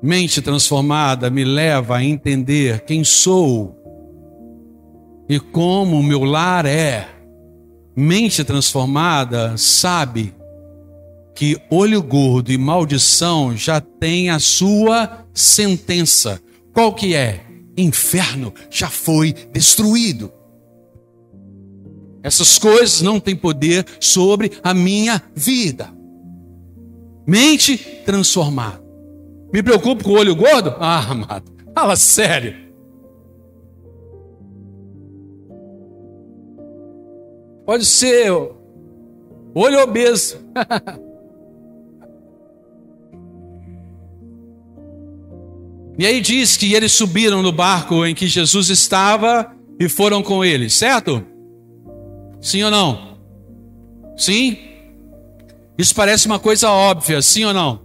Mente 0.03 0.43
transformada 0.43 1.31
me 1.31 1.45
leva 1.45 1.99
a 1.99 2.05
entender 2.05 2.81
quem 2.81 3.05
sou 3.05 3.77
e 5.29 5.39
como 5.39 6.01
o 6.01 6.03
meu 6.03 6.25
lar 6.25 6.67
é. 6.67 7.09
Mente 7.95 8.43
transformada 8.43 9.57
sabe 9.57 10.35
que 11.33 11.57
olho 11.71 12.03
gordo 12.03 12.51
e 12.51 12.59
maldição 12.59 13.57
já 13.57 13.81
tem 13.81 14.31
a 14.31 14.41
sua 14.41 15.25
sentença. 15.33 16.43
Qual 16.73 16.93
que 16.93 17.15
é? 17.15 17.45
Inferno 17.77 18.53
já 18.69 18.91
foi 18.91 19.33
destruído. 19.53 20.33
Essas 22.23 22.59
coisas 22.59 23.01
não 23.01 23.19
têm 23.21 23.37
poder 23.37 23.87
sobre 24.01 24.53
a 24.63 24.75
minha 24.75 25.23
vida. 25.35 25.89
Mente 27.27 27.79
transformada. 28.05 28.83
Me 29.53 29.63
preocupo 29.63 30.05
com 30.05 30.11
o 30.11 30.19
olho 30.19 30.35
gordo? 30.35 30.75
Ah, 30.79 31.11
amado, 31.11 31.51
fala 31.75 31.97
sério. 31.97 32.69
Pode 37.65 37.85
ser 37.85 38.33
olho 39.55 39.83
obeso. 39.83 40.39
e 45.99 46.07
aí 46.07 46.21
diz 46.21 46.57
que 46.57 46.73
eles 46.73 46.93
subiram 46.93 47.43
no 47.43 47.53
barco 47.53 48.07
em 48.07 48.15
que 48.15 48.27
Jesus 48.27 48.71
estava 48.71 49.55
e 49.79 49.89
foram 49.89 50.23
com 50.23 50.45
ele, 50.45 50.71
certo? 50.71 51.25
Sim 52.41 52.63
ou 52.65 52.71
não? 52.71 53.19
Sim? 54.17 54.59
Isso 55.77 55.95
parece 55.95 56.27
uma 56.27 56.39
coisa 56.39 56.71
óbvia, 56.71 57.23
sim 57.23 57.45
ou 57.45 57.55
não? 57.55 57.81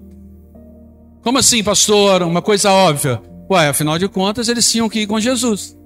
Como 1.22 1.38
assim, 1.38 1.63
pastor? 1.63 2.24
Uma 2.24 2.42
coisa 2.42 2.72
óbvia? 2.72 3.22
Ué, 3.50 3.70
afinal 3.70 3.98
de 4.00 4.08
contas, 4.08 4.48
eles 4.48 4.70
tinham 4.70 4.89
que 4.89 5.02
ir 5.02 5.08
com 5.08 5.20
Jesus. 5.20 5.78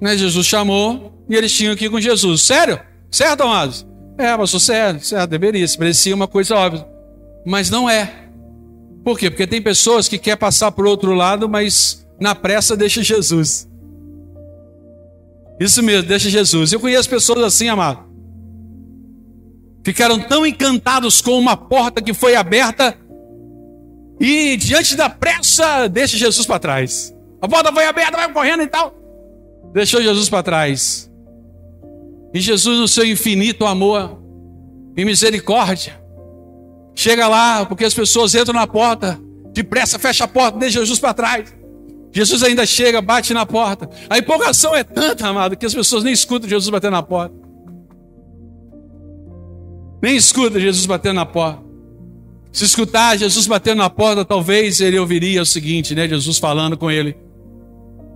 Né? 0.00 0.16
Jesus 0.16 0.46
chamou, 0.46 1.12
e 1.28 1.36
eles 1.36 1.52
tinham 1.52 1.76
que 1.76 1.84
ir 1.84 1.90
com 1.90 2.00
Jesus. 2.00 2.42
Sério? 2.42 2.80
Certo, 3.10 3.42
amados? 3.42 3.86
É, 4.18 4.36
pastor, 4.36 4.60
sério, 4.60 5.00
certo, 5.00 5.30
deveria. 5.30 5.66
Se 5.66 5.78
parecia 5.78 6.14
uma 6.14 6.26
coisa 6.26 6.56
óbvia. 6.56 6.86
Mas 7.46 7.70
não 7.70 7.88
é. 7.88 8.12
Por 9.04 9.18
quê? 9.18 9.30
Porque 9.30 9.46
tem 9.46 9.60
pessoas 9.60 10.08
que 10.08 10.18
querem 10.18 10.38
passar 10.38 10.72
para 10.72 10.84
o 10.84 10.88
outro 10.88 11.14
lado, 11.14 11.48
mas 11.48 12.06
na 12.20 12.34
pressa 12.34 12.76
deixa 12.76 13.02
Jesus. 13.02 13.68
Isso 15.60 15.82
mesmo, 15.82 16.08
deixa 16.08 16.28
Jesus. 16.28 16.72
Eu 16.72 16.80
conheço 16.80 17.08
pessoas 17.08 17.42
assim, 17.44 17.68
amado. 17.68 18.10
Ficaram 19.84 20.18
tão 20.20 20.46
encantados 20.46 21.20
com 21.20 21.38
uma 21.38 21.56
porta 21.56 22.00
que 22.00 22.14
foi 22.14 22.36
aberta 22.36 22.96
e 24.20 24.56
diante 24.56 24.94
da 24.94 25.10
pressa 25.10 25.88
deixa 25.88 26.16
Jesus 26.16 26.46
para 26.46 26.58
trás. 26.58 27.14
A 27.40 27.48
porta 27.48 27.72
foi 27.72 27.84
aberta, 27.84 28.16
vai 28.16 28.32
correndo 28.32 28.62
e 28.62 28.68
tal. 28.68 28.94
Deixou 29.72 30.00
Jesus 30.00 30.28
para 30.28 30.42
trás. 30.42 31.10
E 32.32 32.40
Jesus, 32.40 32.78
no 32.78 32.86
seu 32.86 33.04
infinito 33.04 33.66
amor 33.66 34.22
e 34.96 35.04
misericórdia, 35.04 36.00
chega 36.94 37.26
lá, 37.26 37.66
porque 37.66 37.84
as 37.84 37.92
pessoas 37.92 38.34
entram 38.34 38.54
na 38.54 38.66
porta, 38.66 39.18
depressa 39.52 39.98
fecha 39.98 40.24
a 40.24 40.28
porta, 40.28 40.58
deixa 40.58 40.78
Jesus 40.78 41.00
para 41.00 41.14
trás. 41.14 41.61
Jesus 42.12 42.42
ainda 42.42 42.66
chega, 42.66 43.00
bate 43.00 43.32
na 43.32 43.46
porta. 43.46 43.88
A 44.10 44.18
empolgação 44.18 44.74
é 44.74 44.84
tanta, 44.84 45.26
amado, 45.26 45.56
que 45.56 45.64
as 45.64 45.74
pessoas 45.74 46.04
nem 46.04 46.12
escutam 46.12 46.48
Jesus 46.48 46.68
bater 46.68 46.90
na 46.90 47.02
porta. 47.02 47.34
Nem 50.02 50.16
escuta 50.16 50.60
Jesus 50.60 50.84
batendo 50.84 51.14
na 51.14 51.26
porta. 51.26 51.62
Se 52.50 52.64
escutar 52.64 53.16
Jesus 53.16 53.46
batendo 53.46 53.78
na 53.78 53.88
porta, 53.88 54.24
talvez 54.24 54.80
ele 54.80 54.98
ouviria 54.98 55.40
o 55.40 55.46
seguinte, 55.46 55.94
né? 55.94 56.08
Jesus 56.08 56.38
falando 56.38 56.76
com 56.76 56.90
ele: 56.90 57.16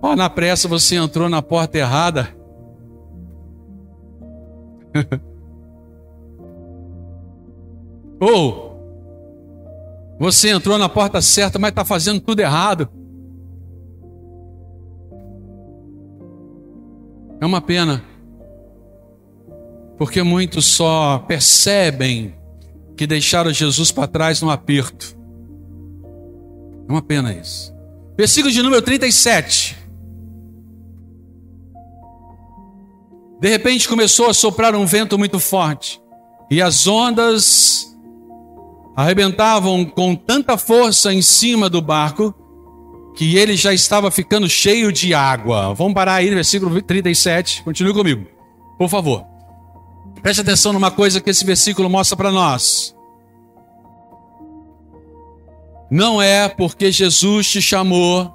Ó, 0.01 0.11
oh, 0.11 0.15
na 0.15 0.29
pressa 0.29 0.67
você 0.67 0.95
entrou 0.95 1.29
na 1.29 1.41
porta 1.41 1.77
errada. 1.77 2.35
Ou 8.19 8.67
você 10.19 10.49
entrou 10.49 10.77
na 10.77 10.89
porta 10.89 11.21
certa, 11.21 11.57
mas 11.57 11.69
está 11.69 11.85
fazendo 11.85 12.19
tudo 12.19 12.41
errado. 12.41 12.89
É 17.39 17.45
uma 17.45 17.61
pena, 17.61 18.03
porque 19.97 20.23
muitos 20.23 20.65
só 20.65 21.19
percebem 21.19 22.33
que 22.95 23.05
deixaram 23.05 23.53
Jesus 23.53 23.91
para 23.91 24.07
trás 24.07 24.41
no 24.41 24.49
aperto. 24.49 25.15
É 26.87 26.91
uma 26.91 27.01
pena 27.01 27.33
isso. 27.33 27.73
Versículo 28.17 28.51
de 28.51 28.63
número 28.63 28.81
37. 28.81 29.77
De 33.39 33.49
repente 33.49 33.87
começou 33.87 34.29
a 34.29 34.33
soprar 34.33 34.75
um 34.75 34.85
vento 34.85 35.17
muito 35.17 35.39
forte, 35.39 36.01
e 36.49 36.59
as 36.59 36.87
ondas 36.87 37.95
arrebentavam 38.95 39.85
com 39.85 40.15
tanta 40.15 40.57
força 40.57 41.13
em 41.13 41.21
cima 41.21 41.69
do 41.69 41.79
barco 41.79 42.33
que 43.17 43.35
ele 43.35 43.57
já 43.57 43.73
estava 43.73 44.11
ficando 44.11 44.47
cheio 44.47 44.91
de 44.91 45.11
água. 45.11 45.73
Vamos 45.73 45.95
parar 45.95 46.13
aí 46.15 46.29
no 46.29 46.35
versículo 46.35 46.79
37. 46.79 47.63
Continue 47.63 47.91
comigo, 47.91 48.27
por 48.77 48.87
favor. 48.87 49.25
Preste 50.21 50.41
atenção 50.41 50.71
numa 50.71 50.91
coisa 50.91 51.19
que 51.19 51.31
esse 51.31 51.43
versículo 51.43 51.89
mostra 51.89 52.15
para 52.15 52.31
nós. 52.31 52.95
Não 55.89 56.21
é 56.21 56.47
porque 56.47 56.91
Jesus 56.91 57.49
te 57.49 57.59
chamou, 57.59 58.31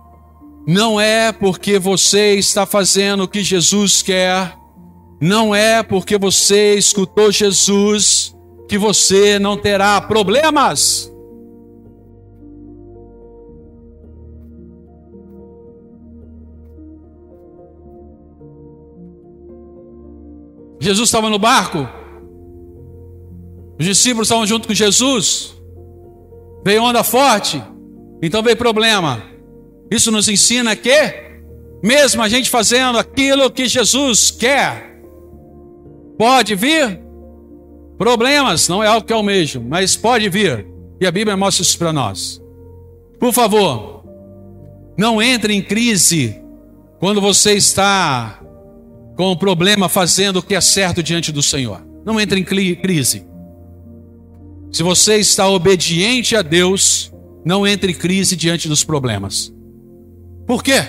não 0.66 1.00
é 1.00 1.30
porque 1.30 1.78
você 1.78 2.34
está 2.34 2.66
fazendo 2.66 3.22
o 3.22 3.28
que 3.28 3.40
Jesus 3.44 4.02
quer, 4.02 4.56
não 5.20 5.54
é 5.54 5.80
porque 5.84 6.18
você 6.18 6.74
escutou 6.74 7.30
Jesus 7.30 8.34
que 8.68 8.76
você 8.76 9.38
não 9.38 9.56
terá 9.56 10.00
problemas. 10.00 11.11
Jesus 20.82 21.08
estava 21.08 21.30
no 21.30 21.38
barco, 21.38 21.88
os 23.78 23.86
discípulos 23.86 24.26
estavam 24.26 24.46
junto 24.46 24.66
com 24.66 24.74
Jesus, 24.74 25.54
veio 26.64 26.82
onda 26.82 27.02
forte, 27.04 27.62
Então 28.22 28.42
veio 28.42 28.56
problema. 28.56 29.22
Isso 29.90 30.12
nos 30.12 30.28
ensina 30.28 30.76
que, 30.76 31.12
mesmo 31.82 32.22
a 32.22 32.28
gente 32.28 32.48
fazendo 32.48 32.98
aquilo 32.98 33.50
que 33.50 33.66
Jesus 33.66 34.30
quer, 34.30 35.00
pode 36.16 36.54
vir 36.54 37.00
problemas, 37.98 38.68
não 38.68 38.82
é 38.82 38.86
algo 38.86 39.06
que 39.06 39.12
almejo, 39.12 39.60
mas 39.60 39.96
pode 39.96 40.28
vir. 40.28 40.66
E 41.00 41.06
a 41.06 41.10
Bíblia 41.10 41.36
mostra 41.36 41.62
isso 41.62 41.76
para 41.76 41.92
nós. 41.92 42.40
Por 43.18 43.32
favor, 43.32 44.04
não 44.96 45.20
entre 45.20 45.52
em 45.52 45.62
crise 45.62 46.40
quando 47.00 47.20
você 47.20 47.54
está 47.54 48.41
com 49.16 49.32
um 49.32 49.36
problema 49.36 49.88
fazendo 49.88 50.38
o 50.38 50.42
que 50.42 50.54
é 50.54 50.60
certo 50.60 51.02
diante 51.02 51.30
do 51.30 51.42
Senhor. 51.42 51.84
Não 52.04 52.20
entre 52.20 52.40
em 52.40 52.44
crise. 52.44 53.26
Se 54.72 54.82
você 54.82 55.16
está 55.16 55.48
obediente 55.48 56.34
a 56.34 56.42
Deus, 56.42 57.12
não 57.44 57.66
entre 57.66 57.92
em 57.92 57.94
crise 57.94 58.34
diante 58.34 58.68
dos 58.68 58.82
problemas. 58.82 59.52
Por 60.46 60.62
quê? 60.62 60.82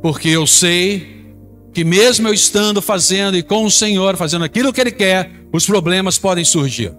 Porque 0.00 0.28
eu 0.28 0.46
sei 0.46 1.22
que 1.72 1.84
mesmo 1.84 2.28
eu 2.28 2.34
estando 2.34 2.80
fazendo 2.82 3.36
e 3.36 3.42
com 3.42 3.64
o 3.64 3.70
Senhor, 3.70 4.16
fazendo 4.16 4.44
aquilo 4.44 4.72
que 4.72 4.80
Ele 4.80 4.92
quer, 4.92 5.30
os 5.52 5.66
problemas 5.66 6.18
podem 6.18 6.44
surgir. 6.44 6.94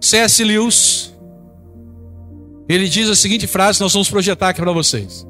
C.S. 0.00 0.42
Lewis, 0.44 1.14
ele 2.68 2.88
diz 2.88 3.08
a 3.08 3.14
seguinte 3.14 3.46
frase, 3.46 3.80
nós 3.80 3.92
vamos 3.92 4.10
projetar 4.10 4.50
aqui 4.50 4.60
para 4.60 4.72
vocês. 4.72 5.26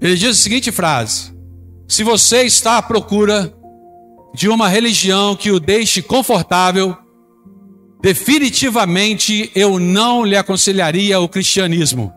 Ele 0.00 0.14
diz 0.16 0.30
a 0.30 0.34
seguinte 0.34 0.70
frase: 0.70 1.35
Se 1.88 2.02
você 2.02 2.42
está 2.42 2.78
à 2.78 2.82
procura 2.82 3.56
de 4.34 4.48
uma 4.48 4.68
religião 4.68 5.36
que 5.36 5.50
o 5.50 5.60
deixe 5.60 6.02
confortável, 6.02 6.96
definitivamente 8.02 9.50
eu 9.54 9.78
não 9.78 10.24
lhe 10.24 10.36
aconselharia 10.36 11.20
o 11.20 11.28
cristianismo. 11.28 12.12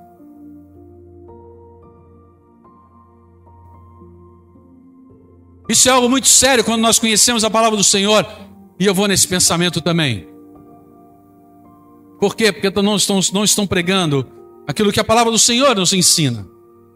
Isso 5.69 5.87
é 5.87 5.91
algo 5.91 6.09
muito 6.09 6.27
sério 6.27 6.63
quando 6.63 6.81
nós 6.81 6.97
conhecemos 6.97 7.43
a 7.43 7.49
palavra 7.49 7.77
do 7.77 7.83
Senhor, 7.83 8.25
e 8.79 8.85
eu 8.87 8.93
vou 8.93 9.07
nesse 9.07 9.27
pensamento 9.27 9.79
também. 9.79 10.27
Por 12.19 12.35
quê? 12.35 12.51
Porque 12.51 12.69
não 12.81 12.95
estão, 12.95 13.19
não 13.31 13.43
estão 13.43 13.67
pregando 13.67 14.27
aquilo 14.67 14.91
que 14.91 14.99
a 14.99 15.03
palavra 15.03 15.31
do 15.31 15.37
Senhor 15.37 15.75
nos 15.75 15.93
ensina. 15.93 16.45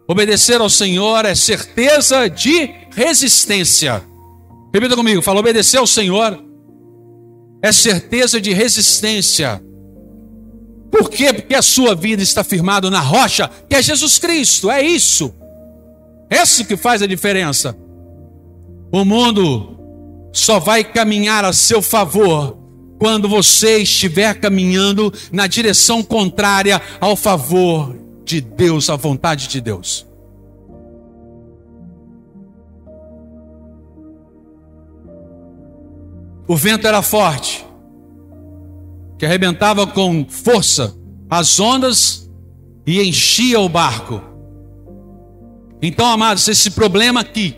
Obedecer 0.07 0.59
ao 0.59 0.69
Senhor 0.69 1.25
é 1.25 1.33
certeza 1.33 2.29
de 2.29 2.69
resistência. 2.95 4.03
Repita 4.73 4.95
comigo, 4.95 5.21
fala, 5.21 5.39
obedecer 5.39 5.77
ao 5.77 5.87
Senhor 5.87 6.43
é 7.61 7.71
certeza 7.71 8.41
de 8.41 8.51
resistência. 8.51 9.63
Por 10.91 11.09
quê? 11.09 11.31
Porque 11.33 11.55
a 11.55 11.61
sua 11.61 11.95
vida 11.95 12.21
está 12.21 12.43
firmada 12.43 12.89
na 12.89 12.99
rocha, 12.99 13.49
que 13.69 13.75
é 13.75 13.81
Jesus 13.81 14.19
Cristo, 14.19 14.69
é 14.69 14.81
isso. 14.81 15.33
É 16.29 16.43
isso 16.43 16.65
que 16.65 16.75
faz 16.75 17.01
a 17.01 17.07
diferença. 17.07 17.75
O 18.91 19.05
mundo 19.05 19.79
só 20.33 20.59
vai 20.59 20.83
caminhar 20.83 21.45
a 21.45 21.53
seu 21.53 21.81
favor 21.81 22.57
quando 22.99 23.29
você 23.29 23.77
estiver 23.77 24.39
caminhando 24.39 25.11
na 25.31 25.47
direção 25.47 26.03
contrária 26.03 26.81
ao 26.99 27.15
favor 27.15 27.95
de 28.23 28.41
Deus, 28.41 28.89
à 28.89 28.95
vontade 28.95 29.47
de 29.47 29.61
Deus. 29.61 30.07
O 36.47 36.55
vento 36.55 36.87
era 36.87 37.01
forte, 37.01 37.65
que 39.17 39.25
arrebentava 39.25 39.87
com 39.87 40.25
força 40.27 40.95
as 41.29 41.59
ondas 41.59 42.29
e 42.85 43.01
enchia 43.01 43.59
o 43.59 43.69
barco. 43.69 44.21
Então, 45.81 46.05
amados, 46.05 46.47
esse 46.47 46.71
problema 46.71 47.21
aqui 47.21 47.57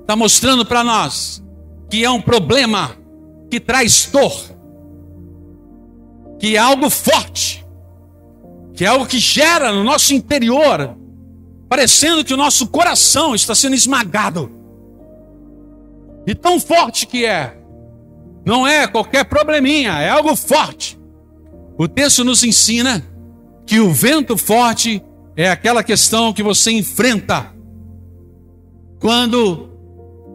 está 0.00 0.16
mostrando 0.16 0.64
para 0.64 0.82
nós 0.82 1.42
que 1.90 2.04
é 2.04 2.10
um 2.10 2.22
problema 2.22 2.96
que 3.50 3.58
traz 3.58 4.08
dor, 4.12 4.32
que 6.38 6.56
é 6.56 6.58
algo 6.58 6.88
forte, 6.88 7.66
que 8.80 8.84
é 8.86 8.88
algo 8.88 9.04
que 9.04 9.18
gera 9.18 9.70
no 9.74 9.84
nosso 9.84 10.14
interior, 10.14 10.96
parecendo 11.68 12.24
que 12.24 12.32
o 12.32 12.36
nosso 12.38 12.66
coração 12.68 13.34
está 13.34 13.54
sendo 13.54 13.74
esmagado. 13.74 14.50
E 16.26 16.34
tão 16.34 16.58
forte 16.58 17.06
que 17.06 17.26
é, 17.26 17.58
não 18.42 18.66
é 18.66 18.86
qualquer 18.86 19.26
probleminha, 19.26 20.00
é 20.00 20.08
algo 20.08 20.34
forte. 20.34 20.98
O 21.76 21.86
texto 21.86 22.24
nos 22.24 22.42
ensina 22.42 23.04
que 23.66 23.78
o 23.80 23.92
vento 23.92 24.34
forte 24.38 25.04
é 25.36 25.50
aquela 25.50 25.84
questão 25.84 26.32
que 26.32 26.42
você 26.42 26.70
enfrenta 26.70 27.54
quando 28.98 29.68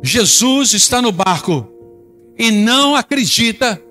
Jesus 0.04 0.72
está 0.74 1.02
no 1.02 1.12
barco 1.12 1.68
e 2.38 2.52
não 2.52 2.96
acredita 2.96 3.82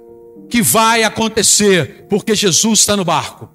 que 0.49 0.63
vai 0.63 1.03
acontecer, 1.03 2.07
porque 2.09 2.37
Jesus 2.37 2.79
está 2.79 2.97
no 2.97 3.05
barco. 3.05 3.54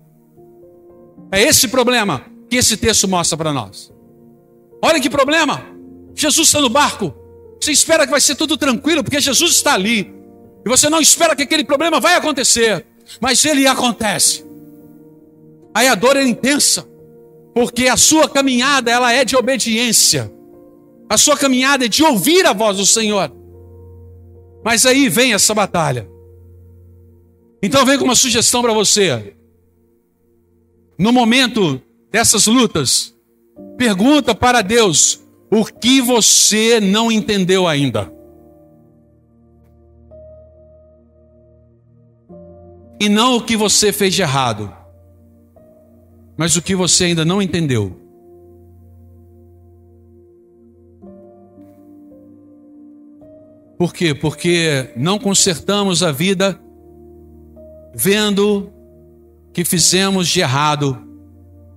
É 1.31 1.41
esse 1.41 1.67
problema 1.67 2.25
que 2.49 2.55
esse 2.55 2.75
texto 2.77 3.07
mostra 3.07 3.37
para 3.37 3.53
nós. 3.53 3.91
Olha 4.81 4.99
que 4.99 5.09
problema! 5.09 5.63
Jesus 6.15 6.47
está 6.47 6.59
no 6.59 6.69
barco. 6.69 7.13
Você 7.61 7.71
espera 7.71 8.05
que 8.05 8.11
vai 8.11 8.21
ser 8.21 8.35
tudo 8.35 8.57
tranquilo, 8.57 9.03
porque 9.03 9.19
Jesus 9.19 9.51
está 9.51 9.73
ali. 9.73 10.13
E 10.65 10.69
você 10.69 10.89
não 10.89 10.99
espera 10.99 11.35
que 11.35 11.43
aquele 11.43 11.63
problema 11.63 11.99
vai 11.99 12.15
acontecer, 12.15 12.85
mas 13.19 13.43
ele 13.45 13.67
acontece. 13.67 14.45
Aí 15.73 15.87
a 15.87 15.95
dor 15.95 16.17
é 16.17 16.23
intensa, 16.23 16.87
porque 17.53 17.87
a 17.87 17.97
sua 17.97 18.27
caminhada 18.27 18.89
ela 18.91 19.13
é 19.13 19.23
de 19.23 19.35
obediência. 19.35 20.31
A 21.09 21.17
sua 21.17 21.37
caminhada 21.37 21.85
é 21.85 21.87
de 21.87 22.03
ouvir 22.03 22.45
a 22.45 22.53
voz 22.53 22.77
do 22.77 22.85
Senhor. 22.85 23.31
Mas 24.63 24.85
aí 24.85 25.09
vem 25.09 25.33
essa 25.33 25.53
batalha. 25.53 26.09
Então 27.61 27.85
vem 27.85 27.97
com 27.97 28.05
uma 28.05 28.15
sugestão 28.15 28.61
para 28.61 28.73
você. 28.73 29.35
No 30.99 31.13
momento 31.13 31.81
dessas 32.11 32.45
lutas, 32.45 33.15
pergunta 33.77 34.35
para 34.35 34.61
Deus 34.61 35.21
o 35.49 35.63
que 35.63 36.01
você 36.01 36.81
não 36.81 37.09
entendeu 37.09 37.65
ainda. 37.65 38.11
E 42.99 43.07
não 43.07 43.37
o 43.37 43.41
que 43.41 43.55
você 43.55 43.93
fez 43.93 44.13
de 44.13 44.21
errado, 44.21 44.75
mas 46.35 46.57
o 46.57 46.61
que 46.61 46.75
você 46.75 47.05
ainda 47.05 47.23
não 47.23 47.41
entendeu. 47.41 47.97
Por 53.77 53.93
quê? 53.93 54.13
Porque 54.13 54.91
não 54.97 55.17
consertamos 55.17 56.03
a 56.03 56.11
vida 56.11 56.59
vendo 57.95 58.69
que 59.59 59.65
fizemos 59.65 60.29
de 60.29 60.39
errado, 60.39 60.97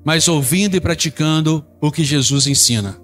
mas 0.04 0.28
ouvindo 0.28 0.76
e 0.76 0.80
praticando 0.80 1.66
o 1.80 1.90
que 1.90 2.04
Jesus 2.04 2.46
ensina. 2.46 2.96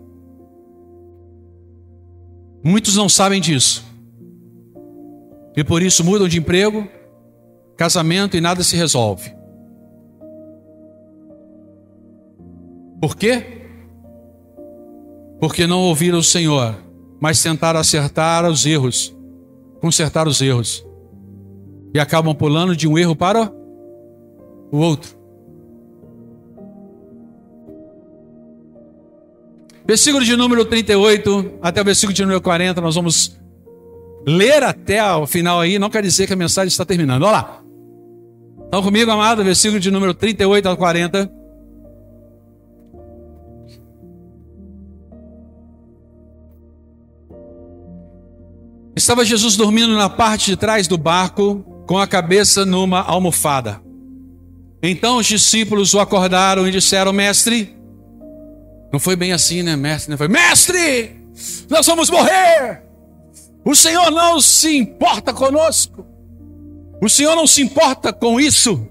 Muitos 2.62 2.94
não 2.94 3.08
sabem 3.08 3.40
disso. 3.40 3.84
E 5.56 5.64
por 5.64 5.82
isso 5.82 6.04
mudam 6.04 6.28
de 6.28 6.38
emprego, 6.38 6.86
casamento 7.76 8.36
e 8.36 8.40
nada 8.40 8.62
se 8.62 8.76
resolve. 8.76 9.34
Por 13.00 13.16
quê? 13.16 13.66
Porque 15.40 15.66
não 15.66 15.80
ouviram 15.80 16.20
o 16.20 16.22
Senhor, 16.22 16.78
mas 17.20 17.42
tentaram 17.42 17.80
acertar 17.80 18.48
os 18.48 18.64
erros, 18.64 19.12
consertar 19.80 20.28
os 20.28 20.40
erros. 20.40 20.86
E 21.92 21.98
acabam 21.98 22.32
pulando 22.32 22.76
de 22.76 22.86
um 22.86 22.96
erro 22.96 23.16
para 23.16 23.57
o 24.70 24.78
outro. 24.78 25.16
Versículo 29.86 30.22
de 30.22 30.36
número 30.36 30.66
38 30.66 31.58
até 31.62 31.80
o 31.80 31.84
versículo 31.84 32.12
de 32.12 32.22
número 32.22 32.42
40, 32.42 32.80
nós 32.80 32.94
vamos 32.94 33.40
ler 34.26 34.62
até 34.62 35.02
o 35.14 35.26
final 35.26 35.60
aí, 35.60 35.78
não 35.78 35.88
quer 35.88 36.02
dizer 36.02 36.26
que 36.26 36.34
a 36.34 36.36
mensagem 36.36 36.68
está 36.68 36.84
terminando. 36.84 37.22
Olha 37.22 37.32
lá. 37.32 37.62
Estão 38.64 38.82
comigo, 38.82 39.10
amado? 39.10 39.42
Versículo 39.42 39.80
de 39.80 39.90
número 39.90 40.12
38 40.12 40.68
a 40.68 40.76
40. 40.76 41.32
Estava 48.94 49.24
Jesus 49.24 49.56
dormindo 49.56 49.96
na 49.96 50.10
parte 50.10 50.50
de 50.50 50.56
trás 50.56 50.86
do 50.86 50.98
barco, 50.98 51.64
com 51.86 51.96
a 51.96 52.06
cabeça 52.06 52.66
numa 52.66 53.00
almofada. 53.00 53.87
Então 54.82 55.18
os 55.18 55.26
discípulos 55.26 55.94
o 55.94 56.00
acordaram 56.00 56.66
e 56.66 56.70
disseram: 56.70 57.12
Mestre, 57.12 57.76
não 58.92 59.00
foi 59.00 59.16
bem 59.16 59.32
assim, 59.32 59.62
né, 59.62 59.76
mestre? 59.76 60.16
Foi, 60.16 60.28
mestre, 60.28 61.16
nós 61.68 61.86
vamos 61.86 62.10
morrer. 62.10 62.82
O 63.64 63.74
Senhor 63.74 64.10
não 64.10 64.40
se 64.40 64.76
importa 64.76 65.32
conosco. 65.32 66.06
O 67.02 67.08
Senhor 67.08 67.36
não 67.36 67.46
se 67.46 67.62
importa 67.62 68.12
com 68.12 68.40
isso. 68.40 68.88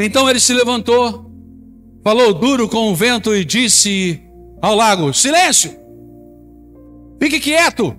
Então 0.00 0.28
ele 0.28 0.40
se 0.40 0.54
levantou 0.54 1.28
falou 2.08 2.32
duro 2.32 2.66
com 2.70 2.90
o 2.90 2.94
vento 2.94 3.34
e 3.34 3.44
disse 3.44 4.22
ao 4.62 4.74
lago: 4.74 5.12
Silêncio! 5.12 5.76
Fique 7.20 7.38
quieto! 7.38 7.94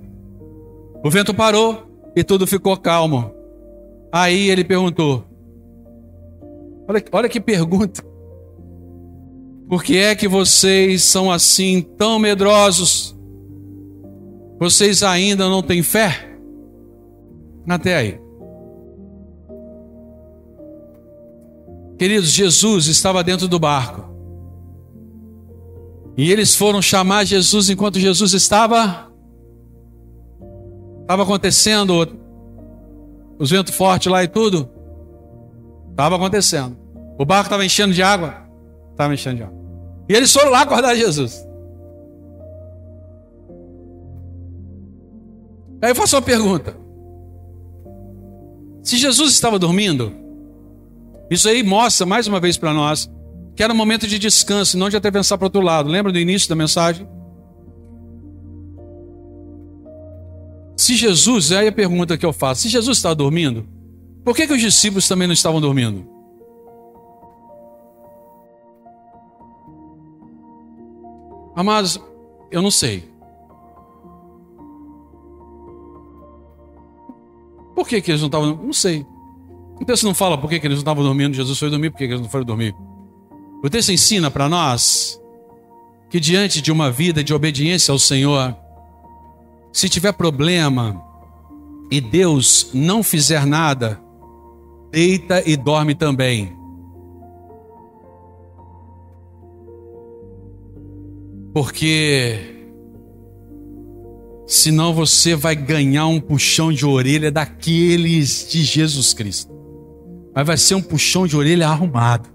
O 1.03 1.11
vento 1.11 1.31
parou 1.31 1.87
e 2.15 2.23
tudo 2.23 2.47
ficou 2.47 2.75
calmo. 2.75 3.31
Aí 4.11 4.49
ele 4.49 4.63
perguntou: 4.63 5.25
Olha, 6.89 7.05
olha 7.11 7.29
que 7.29 7.39
pergunta. 7.39 8.03
Por 9.69 9.83
que 9.83 9.95
é 9.99 10.15
que 10.15 10.27
vocês 10.27 11.03
são 11.03 11.31
assim 11.31 11.81
tão 11.81 12.17
medrosos? 12.17 13.15
Vocês 14.59 15.03
ainda 15.03 15.47
não 15.47 15.61
têm 15.61 15.83
fé? 15.83 16.35
Até 17.69 17.95
aí. 17.95 18.19
Queridos, 21.99 22.31
Jesus 22.31 22.87
estava 22.87 23.23
dentro 23.23 23.47
do 23.47 23.59
barco. 23.59 24.09
E 26.17 26.31
eles 26.31 26.55
foram 26.55 26.81
chamar 26.81 27.23
Jesus 27.23 27.69
enquanto 27.69 27.99
Jesus 27.99 28.33
estava 28.33 29.07
estava 31.01 31.21
acontecendo 31.23 32.07
os 33.37 33.51
ventos 33.51 33.75
fortes 33.75 34.11
lá 34.11 34.23
e 34.23 34.27
tudo. 34.27 34.78
Estava 35.99 36.15
acontecendo. 36.15 36.77
O 37.17 37.25
barco 37.25 37.47
estava 37.47 37.65
enchendo 37.65 37.93
de 37.93 38.01
água. 38.01 38.33
Estava 38.91 39.13
enchendo 39.13 39.35
de 39.35 39.43
água. 39.43 39.59
E 40.07 40.13
eles 40.13 40.31
foram 40.31 40.49
lá 40.49 40.61
acordar 40.61 40.95
Jesus. 40.95 41.45
Aí 45.81 45.91
eu 45.91 45.95
faço 45.95 46.15
uma 46.15 46.21
pergunta. 46.21 46.73
Se 48.81 48.95
Jesus 48.95 49.33
estava 49.33 49.59
dormindo, 49.59 50.13
isso 51.29 51.49
aí 51.49 51.63
mostra 51.63 52.05
mais 52.05 52.27
uma 52.27 52.39
vez 52.39 52.55
para 52.55 52.73
nós 52.73 53.11
que 53.53 53.61
era 53.61 53.73
um 53.73 53.75
momento 53.75 54.07
de 54.07 54.17
descanso, 54.17 54.77
não 54.77 54.87
de 54.87 54.95
até 54.95 55.11
pensar 55.11 55.37
para 55.37 55.47
outro 55.47 55.59
lado. 55.59 55.89
Lembra 55.89 56.13
do 56.13 56.17
início 56.17 56.47
da 56.47 56.55
mensagem? 56.55 57.05
Se 60.77 60.95
Jesus, 60.95 61.51
aí 61.51 61.67
a 61.67 61.73
pergunta 61.73 62.17
que 62.17 62.25
eu 62.25 62.31
faço: 62.31 62.61
se 62.61 62.69
Jesus 62.69 62.97
estava 62.97 63.15
dormindo, 63.15 63.67
por 64.29 64.35
que, 64.35 64.45
que 64.45 64.53
os 64.53 64.61
discípulos 64.61 65.07
também 65.07 65.27
não 65.27 65.33
estavam 65.33 65.59
dormindo? 65.59 66.07
Amados, 71.55 71.99
eu 72.51 72.61
não 72.61 72.69
sei. 72.69 73.09
Por 77.73 77.87
que, 77.87 77.99
que 78.01 78.11
eles 78.11 78.21
não 78.21 78.27
estavam 78.27 78.55
Não 78.55 78.71
sei. 78.71 79.03
O 79.81 79.83
texto 79.83 80.03
não 80.03 80.13
fala 80.13 80.37
por 80.37 80.47
que, 80.47 80.59
que 80.59 80.67
eles 80.67 80.77
não 80.77 80.83
estavam 80.83 81.03
dormindo, 81.03 81.33
Jesus 81.33 81.57
foi 81.57 81.71
dormir, 81.71 81.89
por 81.89 81.97
que, 81.97 82.05
que 82.05 82.13
eles 82.13 82.21
não 82.21 82.29
foram 82.29 82.45
dormir. 82.45 82.75
O 83.63 83.67
texto 83.67 83.91
ensina 83.91 84.29
para 84.29 84.47
nós 84.47 85.19
que 86.07 86.19
diante 86.19 86.61
de 86.61 86.71
uma 86.71 86.91
vida 86.91 87.23
de 87.23 87.33
obediência 87.33 87.91
ao 87.91 87.97
Senhor, 87.97 88.55
se 89.73 89.89
tiver 89.89 90.11
problema 90.13 91.03
e 91.89 91.99
Deus 91.99 92.69
não 92.75 93.01
fizer 93.01 93.43
nada, 93.47 94.07
deita 94.91 95.43
e 95.45 95.55
dorme 95.55 95.95
também. 95.95 96.57
Porque 101.53 102.39
senão 104.47 104.93
você 104.93 105.35
vai 105.35 105.55
ganhar 105.55 106.07
um 106.07 106.19
puxão 106.19 106.71
de 106.71 106.85
orelha 106.85 107.31
daqueles 107.31 108.47
de 108.49 108.63
Jesus 108.63 109.13
Cristo. 109.13 109.51
Mas 110.35 110.45
vai 110.45 110.57
ser 110.57 110.75
um 110.75 110.81
puxão 110.81 111.25
de 111.25 111.35
orelha 111.35 111.67
arrumado. 111.67 112.29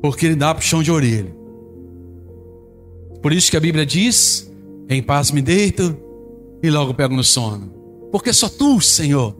Porque 0.00 0.26
ele 0.26 0.36
dá 0.36 0.54
puxão 0.54 0.82
de 0.82 0.90
orelha. 0.90 1.34
Por 3.20 3.32
isso 3.32 3.50
que 3.50 3.56
a 3.56 3.60
Bíblia 3.60 3.84
diz: 3.84 4.50
em 4.88 5.02
paz 5.02 5.30
me 5.30 5.42
deito 5.42 5.96
e 6.62 6.70
logo 6.70 6.94
pego 6.94 7.14
no 7.14 7.24
sono. 7.24 7.72
Porque 8.12 8.32
só 8.32 8.48
tu, 8.48 8.80
Senhor, 8.80 9.34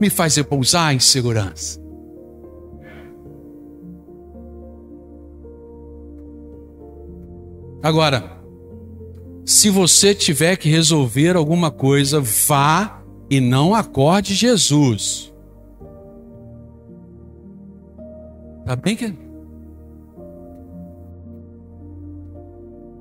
me 0.00 0.08
faz 0.08 0.36
repousar 0.36 0.94
em 0.94 0.98
segurança. 0.98 1.78
Agora, 7.82 8.38
se 9.44 9.70
você 9.70 10.14
tiver 10.14 10.56
que 10.56 10.68
resolver 10.68 11.36
alguma 11.36 11.70
coisa, 11.70 12.20
vá 12.20 13.02
e 13.28 13.40
não 13.40 13.74
acorde 13.74 14.34
Jesus. 14.34 15.32
Tá 18.64 18.76
bem 18.76 18.96
que 18.96 19.30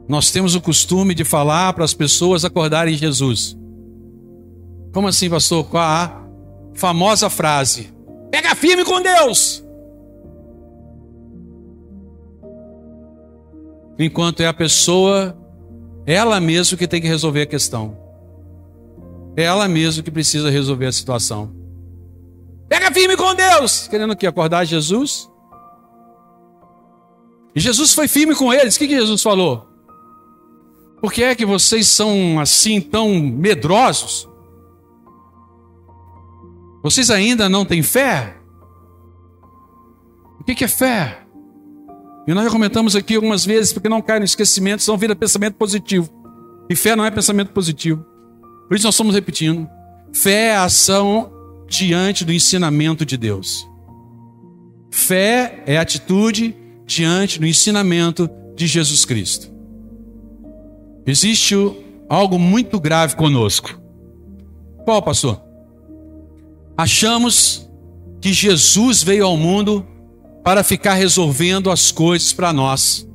Nós 0.07 0.31
temos 0.31 0.55
o 0.55 0.61
costume 0.61 1.13
de 1.13 1.23
falar 1.23 1.71
para 1.73 1.85
as 1.85 1.93
pessoas 1.93 2.43
acordarem 2.43 2.95
Jesus. 2.95 3.55
Como 4.91 5.07
assim, 5.07 5.29
pastor? 5.29 5.63
Com 5.65 5.77
a 5.77 6.25
famosa 6.73 7.29
frase: 7.29 7.93
Pega 8.31 8.55
firme 8.55 8.85
com 8.85 9.01
Deus. 9.01 9.63
Enquanto 13.97 14.41
é 14.41 14.47
a 14.47 14.53
pessoa 14.53 15.37
ela 16.05 16.39
mesma 16.39 16.77
que 16.77 16.87
tem 16.87 17.01
que 17.01 17.07
resolver 17.07 17.41
a 17.41 17.45
questão. 17.45 17.97
É 19.35 19.43
ela 19.43 19.67
mesma 19.67 20.01
que 20.03 20.09
precisa 20.09 20.49
resolver 20.49 20.85
a 20.85 20.91
situação. 20.91 21.53
Pega 22.67 22.91
firme 22.91 23.17
com 23.17 23.33
Deus, 23.33 23.87
querendo 23.87 24.15
que 24.15 24.27
acordar 24.27 24.65
Jesus. 24.65 25.29
E 27.55 27.59
Jesus 27.59 27.93
foi 27.93 28.07
firme 28.07 28.35
com 28.35 28.53
eles. 28.53 28.75
O 28.75 28.79
que, 28.79 28.87
que 28.87 28.95
Jesus 28.95 29.21
falou? 29.21 29.67
Por 31.01 31.11
que 31.11 31.23
é 31.23 31.35
que 31.35 31.45
vocês 31.45 31.87
são 31.87 32.39
assim 32.39 32.79
tão 32.79 33.19
medrosos? 33.19 34.28
Vocês 36.81 37.09
ainda 37.09 37.49
não 37.49 37.65
têm 37.65 37.83
fé? 37.83 38.37
O 40.39 40.43
que, 40.43 40.63
é 40.63 40.67
fé? 40.67 41.19
E 42.27 42.33
nós 42.33 42.45
já 42.45 42.49
comentamos 42.49 42.95
aqui 42.95 43.15
algumas 43.15 43.45
vezes, 43.45 43.73
porque 43.73 43.89
não 43.89 44.01
cai 44.01 44.19
no 44.19 44.25
esquecimento, 44.25 44.81
senão 44.81 44.97
vira 44.97 45.15
pensamento 45.15 45.55
positivo. 45.55 46.09
E 46.69 46.75
fé 46.75 46.95
não 46.95 47.03
é 47.03 47.11
pensamento 47.11 47.51
positivo. 47.51 48.05
Por 48.67 48.75
isso 48.75 48.85
nós 48.85 48.95
estamos 48.95 49.15
repetindo. 49.15 49.67
Fé 50.13 50.49
é 50.49 50.55
ação 50.55 51.31
diante 51.67 52.23
do 52.23 52.31
ensinamento 52.31 53.05
de 53.05 53.17
Deus. 53.17 53.67
Fé 54.91 55.63
é 55.65 55.77
atitude 55.77 56.55
diante 56.85 57.39
do 57.39 57.45
ensinamento 57.45 58.29
de 58.55 58.65
Jesus 58.65 59.05
Cristo. 59.05 59.51
Existe 61.05 61.55
algo 62.07 62.39
muito 62.39 62.79
grave 62.79 63.15
conosco. 63.15 63.79
Qual, 64.85 65.01
pastor? 65.01 65.48
Achamos 66.79 67.69
que 68.21 68.31
Jesus 68.31 69.03
veio 69.03 69.25
ao 69.25 69.35
mundo 69.35 69.85
para 70.45 70.63
ficar 70.63 70.93
resolvendo 70.93 71.69
as 71.69 71.91
coisas 71.91 72.31
para 72.31 72.53
nós. 72.53 73.05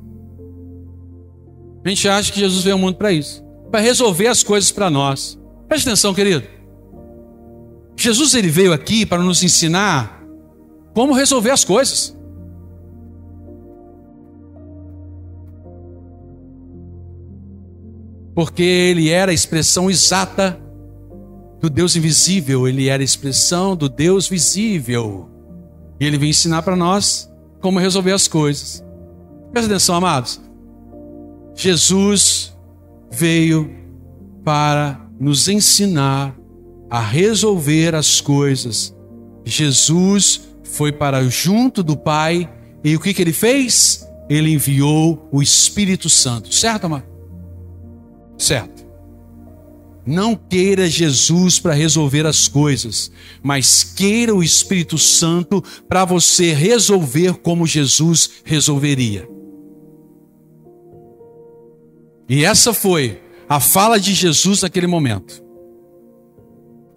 A 1.83 1.89
gente 1.89 2.07
acha 2.07 2.31
que 2.31 2.41
Jesus 2.41 2.63
veio 2.63 2.75
ao 2.75 2.79
mundo 2.79 2.95
para 2.95 3.11
isso, 3.11 3.43
para 3.71 3.79
resolver 3.79 4.27
as 4.27 4.43
coisas 4.43 4.71
para 4.71 4.87
nós. 4.91 5.39
Preste 5.67 5.87
atenção, 5.87 6.13
querido. 6.13 6.43
Jesus 7.97 8.35
ele 8.35 8.49
veio 8.49 8.71
aqui 8.71 9.03
para 9.03 9.23
nos 9.23 9.41
ensinar 9.41 10.23
como 10.93 11.15
resolver 11.15 11.49
as 11.49 11.65
coisas. 11.65 12.15
Porque 18.35 18.61
ele 18.61 19.09
era 19.09 19.31
a 19.31 19.33
expressão 19.33 19.89
exata 19.89 20.63
do 21.65 21.69
Deus 21.69 21.95
invisível, 21.95 22.67
ele 22.67 22.89
era 22.89 23.01
a 23.01 23.03
expressão 23.03 23.75
do 23.75 23.89
Deus 23.89 24.27
visível. 24.27 25.29
E 25.99 26.05
ele 26.05 26.17
vem 26.17 26.29
ensinar 26.29 26.61
para 26.61 26.75
nós 26.75 27.31
como 27.59 27.79
resolver 27.79 28.11
as 28.11 28.27
coisas. 28.27 28.83
Presta 29.51 29.71
atenção, 29.71 29.95
amados. 29.95 30.39
Jesus 31.55 32.55
veio 33.11 33.73
para 34.43 35.01
nos 35.19 35.47
ensinar 35.47 36.37
a 36.89 36.99
resolver 36.99 37.95
as 37.95 38.21
coisas. 38.21 38.95
Jesus 39.43 40.41
foi 40.63 40.91
para 40.91 41.27
junto 41.27 41.81
do 41.81 41.97
Pai 41.97 42.51
e 42.83 42.95
o 42.95 42.99
que, 42.99 43.13
que 43.13 43.21
ele 43.21 43.33
fez? 43.33 44.07
Ele 44.29 44.51
enviou 44.51 45.27
o 45.31 45.41
Espírito 45.41 46.09
Santo, 46.09 46.53
certo, 46.53 46.85
amado? 46.85 47.05
Certo. 48.37 48.74
Não 50.05 50.35
queira 50.35 50.87
Jesus 50.87 51.57
para 51.57 51.73
resolver 51.73 52.25
as 52.25 52.47
coisas, 52.47 53.11
mas 53.41 53.83
queira 53.83 54.35
o 54.35 54.43
Espírito 54.43 54.97
Santo 54.97 55.63
para 55.87 56.05
você 56.05 56.53
resolver 56.53 57.33
como 57.37 57.65
Jesus 57.65 58.29
resolveria. 58.43 59.27
E 62.29 62.45
essa 62.45 62.73
foi 62.73 63.21
a 63.47 63.59
fala 63.59 63.99
de 63.99 64.13
Jesus 64.13 64.61
naquele 64.61 64.87
momento. 64.87 65.43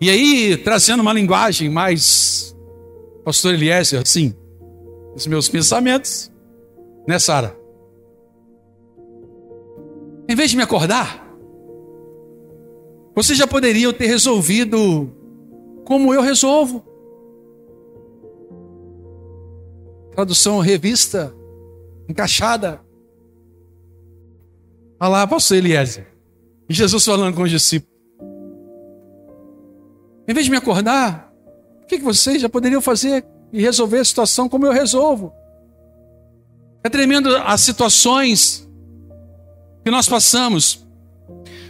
E 0.00 0.10
aí, 0.10 0.56
trazendo 0.56 1.00
uma 1.00 1.12
linguagem 1.12 1.68
mais, 1.68 2.56
Pastor 3.24 3.54
Eliezer, 3.54 4.00
assim, 4.00 4.34
os 5.14 5.26
meus 5.26 5.48
pensamentos, 5.48 6.30
Né, 7.06 7.18
Sara? 7.18 7.58
Em 10.28 10.34
vez 10.36 10.50
de 10.50 10.58
me 10.58 10.62
acordar, 10.62 11.26
vocês 13.18 13.36
já 13.36 13.48
poderiam 13.48 13.92
ter 13.92 14.06
resolvido 14.06 15.12
como 15.84 16.14
eu 16.14 16.22
resolvo. 16.22 16.84
Tradução 20.12 20.60
revista, 20.60 21.34
encaixada. 22.08 22.80
Olha 25.00 25.08
lá, 25.08 25.24
você, 25.24 25.56
Eliezer. 25.56 26.06
Jesus 26.68 27.04
falando 27.04 27.34
com 27.34 27.42
os 27.42 27.50
discípulos. 27.50 27.92
Em 30.28 30.32
vez 30.32 30.46
de 30.46 30.52
me 30.52 30.58
acordar, 30.58 31.34
o 31.82 31.86
que 31.86 31.98
vocês 31.98 32.40
já 32.40 32.48
poderiam 32.48 32.80
fazer 32.80 33.26
e 33.52 33.60
resolver 33.60 33.98
a 33.98 34.04
situação 34.04 34.48
como 34.48 34.64
eu 34.64 34.70
resolvo? 34.70 35.32
É 36.84 36.88
tremendo 36.88 37.36
as 37.38 37.62
situações 37.62 38.70
que 39.84 39.90
nós 39.90 40.08
passamos. 40.08 40.87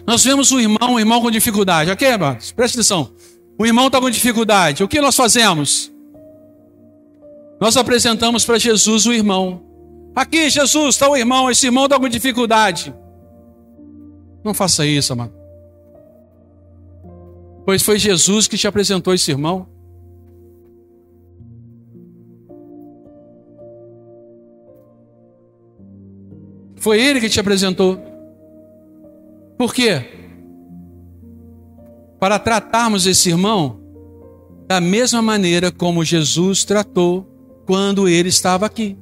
Nós 0.08 0.24
vemos 0.24 0.50
um 0.50 0.58
irmão, 0.58 0.94
um 0.94 0.98
irmão 0.98 1.20
com 1.20 1.30
dificuldade. 1.30 1.90
Ok? 1.90 2.08
Preste 2.56 2.76
atenção. 2.76 3.12
O 3.58 3.66
irmão 3.66 3.88
está 3.88 4.00
com 4.00 4.08
dificuldade. 4.08 4.82
O 4.82 4.88
que 4.88 5.02
nós 5.02 5.14
fazemos? 5.14 5.92
Nós 7.60 7.76
apresentamos 7.76 8.42
para 8.42 8.58
Jesus 8.58 9.04
o 9.04 9.12
irmão. 9.12 9.62
Aqui, 10.16 10.48
Jesus, 10.48 10.94
está 10.94 11.10
o 11.10 11.14
irmão. 11.14 11.50
Esse 11.50 11.66
irmão 11.66 11.84
está 11.84 12.00
com 12.00 12.08
dificuldade. 12.08 12.94
Não 14.42 14.54
faça 14.54 14.86
isso, 14.86 15.12
amado. 15.12 15.34
Pois 17.66 17.82
foi 17.82 17.98
Jesus 17.98 18.48
que 18.48 18.56
te 18.56 18.66
apresentou 18.66 19.12
esse 19.12 19.30
irmão. 19.30 19.68
Foi 26.76 26.98
ele 26.98 27.20
que 27.20 27.28
te 27.28 27.38
apresentou. 27.38 28.07
Por 29.58 29.74
quê? 29.74 30.04
Para 32.20 32.38
tratarmos 32.38 33.06
esse 33.06 33.28
irmão 33.28 33.80
da 34.68 34.80
mesma 34.80 35.20
maneira 35.20 35.72
como 35.72 36.04
Jesus 36.04 36.64
tratou 36.64 37.26
quando 37.66 38.08
ele 38.08 38.28
estava 38.28 38.66
aqui. 38.66 38.96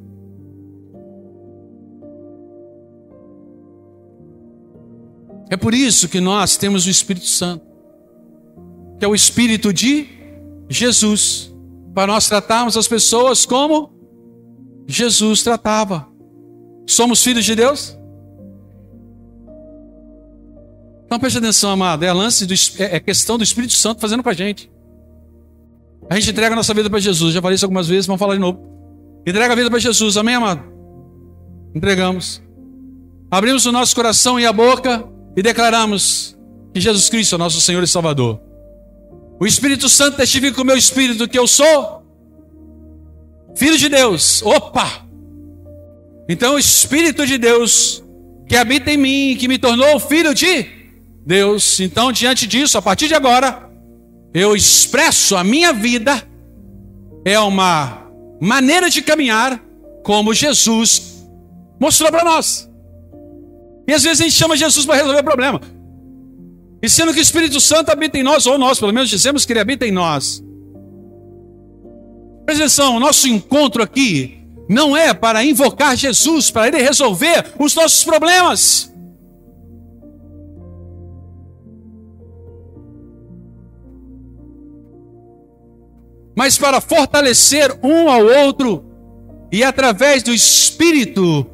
É 5.50 5.56
por 5.56 5.74
isso 5.74 6.08
que 6.08 6.20
nós 6.20 6.56
temos 6.56 6.86
o 6.86 6.90
Espírito 6.90 7.26
Santo, 7.26 7.64
que 8.98 9.04
é 9.04 9.08
o 9.08 9.14
Espírito 9.14 9.72
de 9.72 10.08
Jesus, 10.68 11.54
para 11.94 12.06
nós 12.06 12.26
tratarmos 12.26 12.76
as 12.76 12.88
pessoas 12.88 13.46
como 13.46 13.92
Jesus 14.86 15.42
tratava. 15.42 16.08
Somos 16.86 17.22
filhos 17.22 17.44
de 17.44 17.54
Deus? 17.54 17.96
Então 21.06 21.20
preste 21.20 21.38
atenção, 21.38 21.70
amado. 21.70 22.04
É, 22.04 22.12
lance 22.12 22.44
do, 22.44 22.54
é, 22.78 22.96
é 22.96 23.00
questão 23.00 23.38
do 23.38 23.44
Espírito 23.44 23.72
Santo 23.72 24.00
fazendo 24.00 24.22
com 24.22 24.28
a 24.28 24.34
gente. 24.34 24.70
A 26.10 26.16
gente 26.16 26.30
entrega 26.30 26.54
a 26.54 26.56
nossa 26.56 26.74
vida 26.74 26.90
para 26.90 26.98
Jesus. 26.98 27.32
Já 27.32 27.40
falei 27.40 27.54
isso 27.54 27.64
algumas 27.64 27.88
vezes, 27.88 28.06
vamos 28.06 28.18
falar 28.18 28.34
de 28.34 28.40
novo. 28.40 28.60
Entrega 29.26 29.52
a 29.52 29.56
vida 29.56 29.70
para 29.70 29.78
Jesus, 29.78 30.16
amém, 30.16 30.34
amado? 30.34 30.62
Entregamos. 31.74 32.42
Abrimos 33.30 33.66
o 33.66 33.72
nosso 33.72 33.94
coração 33.94 34.38
e 34.38 34.46
a 34.46 34.52
boca 34.52 35.04
e 35.36 35.42
declaramos 35.42 36.36
que 36.72 36.80
Jesus 36.80 37.08
Cristo 37.08 37.34
é 37.34 37.38
nosso 37.38 37.60
Senhor 37.60 37.82
e 37.82 37.86
Salvador. 37.86 38.40
O 39.40 39.46
Espírito 39.46 39.88
Santo 39.88 40.16
testifica 40.16 40.54
com 40.54 40.62
o 40.62 40.66
meu 40.66 40.76
espírito 40.76 41.28
que 41.28 41.38
eu 41.38 41.46
sou 41.46 42.02
filho 43.54 43.76
de 43.76 43.88
Deus. 43.88 44.42
Opa! 44.42 45.06
Então 46.28 46.54
o 46.54 46.58
Espírito 46.58 47.26
de 47.26 47.38
Deus 47.38 48.02
que 48.48 48.56
habita 48.56 48.90
em 48.92 48.96
mim, 48.96 49.36
que 49.38 49.48
me 49.48 49.58
tornou 49.58 49.98
filho 49.98 50.34
de 50.34 50.75
Deus. 51.26 51.80
Então, 51.80 52.12
diante 52.12 52.46
disso, 52.46 52.78
a 52.78 52.82
partir 52.82 53.08
de 53.08 53.14
agora, 53.14 53.68
eu 54.32 54.54
expresso 54.54 55.36
a 55.36 55.42
minha 55.42 55.72
vida 55.72 56.22
é 57.24 57.38
uma 57.40 58.06
maneira 58.40 58.88
de 58.88 59.02
caminhar 59.02 59.60
como 60.04 60.32
Jesus 60.32 61.26
mostrou 61.80 62.10
para 62.12 62.22
nós. 62.22 62.70
E 63.88 63.92
às 63.92 64.04
vezes 64.04 64.20
a 64.20 64.24
gente 64.24 64.36
chama 64.36 64.56
Jesus 64.56 64.86
para 64.86 64.94
resolver 64.94 65.20
o 65.20 65.24
problema. 65.24 65.60
E 66.80 66.88
sendo 66.88 67.12
que 67.12 67.18
o 67.18 67.22
Espírito 67.22 67.60
Santo 67.60 67.90
habita 67.90 68.16
em 68.16 68.22
nós, 68.22 68.46
ou 68.46 68.56
nós 68.56 68.78
pelo 68.78 68.92
menos 68.92 69.10
dizemos 69.10 69.44
que 69.44 69.52
ele 69.52 69.60
habita 69.60 69.84
em 69.84 69.90
nós. 69.90 70.44
Presta 72.44 72.62
atenção, 72.62 72.96
o 72.96 73.00
nosso 73.00 73.26
encontro 73.26 73.82
aqui 73.82 74.38
não 74.68 74.96
é 74.96 75.12
para 75.12 75.44
invocar 75.44 75.96
Jesus, 75.96 76.50
para 76.50 76.68
ele 76.68 76.78
resolver 76.78 77.46
os 77.58 77.74
nossos 77.74 78.04
problemas. 78.04 78.92
Mas 86.36 86.58
para 86.58 86.82
fortalecer 86.82 87.74
um 87.82 88.10
ao 88.10 88.24
outro 88.26 88.84
e 89.50 89.64
através 89.64 90.22
do 90.22 90.34
Espírito 90.34 91.46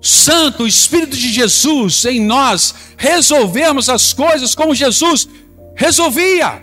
Santo, 0.00 0.64
o 0.64 0.66
Espírito 0.66 1.14
de 1.14 1.28
Jesus 1.28 2.04
em 2.06 2.20
nós, 2.20 2.74
resolvermos 2.96 3.88
as 3.88 4.12
coisas 4.12 4.54
como 4.54 4.74
Jesus 4.74 5.28
resolvia. 5.76 6.60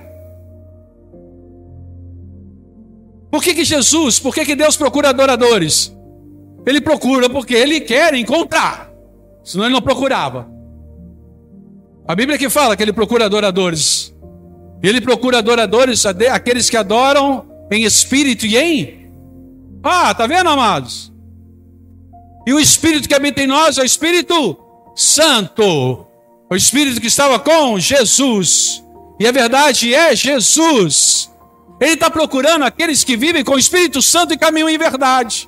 Por 3.31 3.43
que, 3.43 3.53
que 3.53 3.63
Jesus, 3.63 4.19
por 4.19 4.33
que, 4.33 4.43
que 4.43 4.55
Deus 4.55 4.75
procura 4.75 5.09
adoradores? 5.09 5.95
Ele 6.65 6.81
procura 6.81 7.29
porque 7.29 7.53
Ele 7.53 7.79
quer 7.79 8.13
encontrar, 8.15 8.91
senão 9.43 9.65
Ele 9.65 9.73
não 9.73 9.81
procurava. 9.81 10.49
A 12.07 12.15
Bíblia 12.15 12.39
que 12.39 12.49
fala 12.49 12.75
que 12.75 12.81
Ele 12.81 12.91
procura 12.91 13.25
adoradores. 13.25 14.13
Ele 14.81 15.01
procura 15.01 15.39
adoradores, 15.39 16.05
aqueles 16.05 16.69
que 16.69 16.77
adoram 16.77 17.45
em 17.71 17.83
espírito 17.83 18.45
e 18.45 18.57
em. 18.57 19.11
Ah, 19.83 20.13
tá 20.13 20.27
vendo, 20.27 20.49
amados? 20.49 21.11
E 22.45 22.53
o 22.53 22.59
Espírito 22.59 23.07
que 23.07 23.13
habita 23.13 23.41
em 23.43 23.47
nós 23.47 23.77
é 23.77 23.81
o 23.81 23.85
Espírito 23.85 24.57
Santo. 24.95 26.07
O 26.49 26.55
Espírito 26.55 26.99
que 26.99 27.07
estava 27.07 27.37
com 27.39 27.79
Jesus. 27.79 28.83
E 29.19 29.27
a 29.27 29.31
verdade 29.31 29.93
é 29.93 30.15
Jesus. 30.15 31.29
Ele 31.79 31.93
está 31.93 32.09
procurando 32.09 32.65
aqueles 32.65 33.03
que 33.03 33.15
vivem 33.15 33.43
com 33.43 33.53
o 33.53 33.59
Espírito 33.59 34.01
Santo 34.01 34.33
e 34.33 34.37
caminham 34.37 34.69
em 34.69 34.77
verdade. 34.77 35.47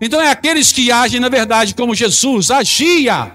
Então 0.00 0.20
é 0.20 0.30
aqueles 0.30 0.72
que 0.72 0.90
agem 0.90 1.20
na 1.20 1.28
verdade 1.28 1.74
como 1.74 1.94
Jesus 1.94 2.50
agia. 2.50 3.32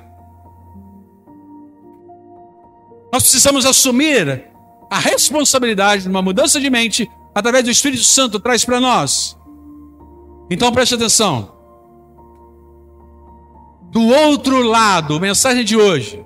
Nós 3.13 3.23
precisamos 3.23 3.65
assumir 3.65 4.50
a 4.91 4.99
responsabilidade 4.99 6.03
de 6.03 6.09
uma 6.09 6.21
mudança 6.21 6.59
de 6.59 6.69
mente 6.69 7.09
através 7.33 7.63
do 7.63 7.71
Espírito 7.71 8.03
Santo 8.03 8.41
traz 8.41 8.65
para 8.65 8.81
nós. 8.81 9.37
Então 10.49 10.69
preste 10.73 10.95
atenção. 10.95 11.49
Do 13.89 14.05
outro 14.05 14.61
lado, 14.61 15.17
mensagem 15.17 15.63
de 15.63 15.77
hoje. 15.77 16.25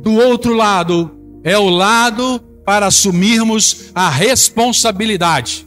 Do 0.00 0.12
outro 0.16 0.52
lado 0.52 1.10
é 1.42 1.56
o 1.56 1.70
lado 1.70 2.38
para 2.62 2.88
assumirmos 2.88 3.90
a 3.94 4.10
responsabilidade. 4.10 5.66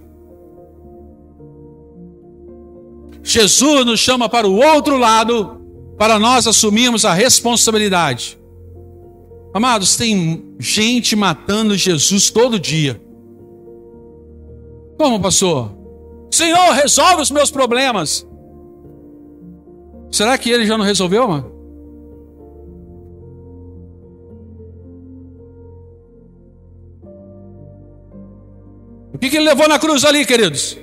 Jesus 3.23 3.83
nos 3.83 3.99
chama 3.99 4.29
para 4.29 4.47
o 4.47 4.63
outro 4.63 4.95
lado 4.95 5.59
para 5.97 6.19
nós 6.19 6.45
assumirmos 6.45 7.03
a 7.03 7.13
responsabilidade. 7.13 8.44
Amados, 9.55 9.95
tem 9.95 10.53
gente 10.59 11.15
matando 11.15 11.77
Jesus 11.77 12.29
todo 12.29 12.59
dia. 12.59 13.01
Como, 14.97 15.17
pastor? 15.21 15.71
Senhor, 16.29 16.73
resolve 16.73 17.21
os 17.21 17.31
meus 17.31 17.49
problemas. 17.49 18.27
Será 20.11 20.37
que 20.37 20.49
ele 20.49 20.65
já 20.65 20.77
não 20.77 20.83
resolveu? 20.83 21.23
O 29.13 29.17
que, 29.17 29.29
que 29.29 29.37
ele 29.37 29.45
levou 29.45 29.69
na 29.69 29.79
cruz 29.79 30.03
ali, 30.03 30.25
queridos? 30.25 30.77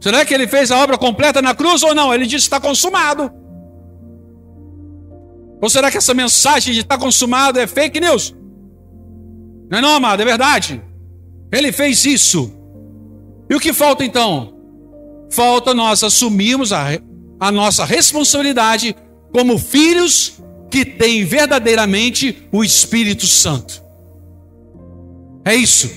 Será 0.00 0.24
que 0.24 0.32
ele 0.32 0.48
fez 0.48 0.70
a 0.70 0.82
obra 0.82 0.96
completa 0.96 1.42
na 1.42 1.54
cruz 1.54 1.82
ou 1.82 1.94
não? 1.94 2.14
Ele 2.14 2.24
disse: 2.24 2.46
está 2.46 2.58
consumado. 2.58 3.41
Ou 5.62 5.70
será 5.70 5.92
que 5.92 5.96
essa 5.96 6.12
mensagem 6.12 6.74
de 6.74 6.80
estar 6.80 6.98
consumado 6.98 7.60
é 7.60 7.68
fake 7.68 8.00
news? 8.00 8.34
Não 9.70 9.78
é 9.78 9.80
não, 9.80 9.94
amado, 9.94 10.20
é 10.20 10.24
verdade. 10.24 10.82
Ele 11.52 11.70
fez 11.70 12.04
isso. 12.04 12.52
E 13.48 13.54
o 13.54 13.60
que 13.60 13.72
falta 13.72 14.04
então? 14.04 14.54
Falta 15.30 15.72
nós 15.72 16.02
assumirmos 16.02 16.72
a, 16.72 16.86
a 17.38 17.52
nossa 17.52 17.84
responsabilidade 17.84 18.96
como 19.32 19.56
filhos 19.56 20.40
que 20.68 20.84
têm 20.84 21.24
verdadeiramente 21.24 22.48
o 22.50 22.64
Espírito 22.64 23.26
Santo. 23.26 23.80
É 25.44 25.54
isso. 25.54 25.90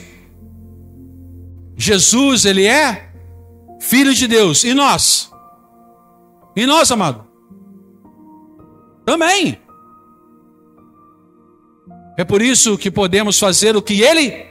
Jesus, 1.76 2.46
ele 2.46 2.66
é 2.66 3.10
filho 3.80 4.14
de 4.14 4.28
Deus. 4.28 4.64
E 4.64 4.76
nós? 4.76 5.32
E 6.56 6.68
nós, 6.68 6.92
amado? 6.92 7.25
Também. 9.06 9.62
É 12.18 12.24
por 12.24 12.42
isso 12.42 12.78
que 12.78 12.90
podemos 12.90 13.38
fazer 13.38 13.76
o 13.76 13.82
que 13.82 14.02
ele 14.02 14.46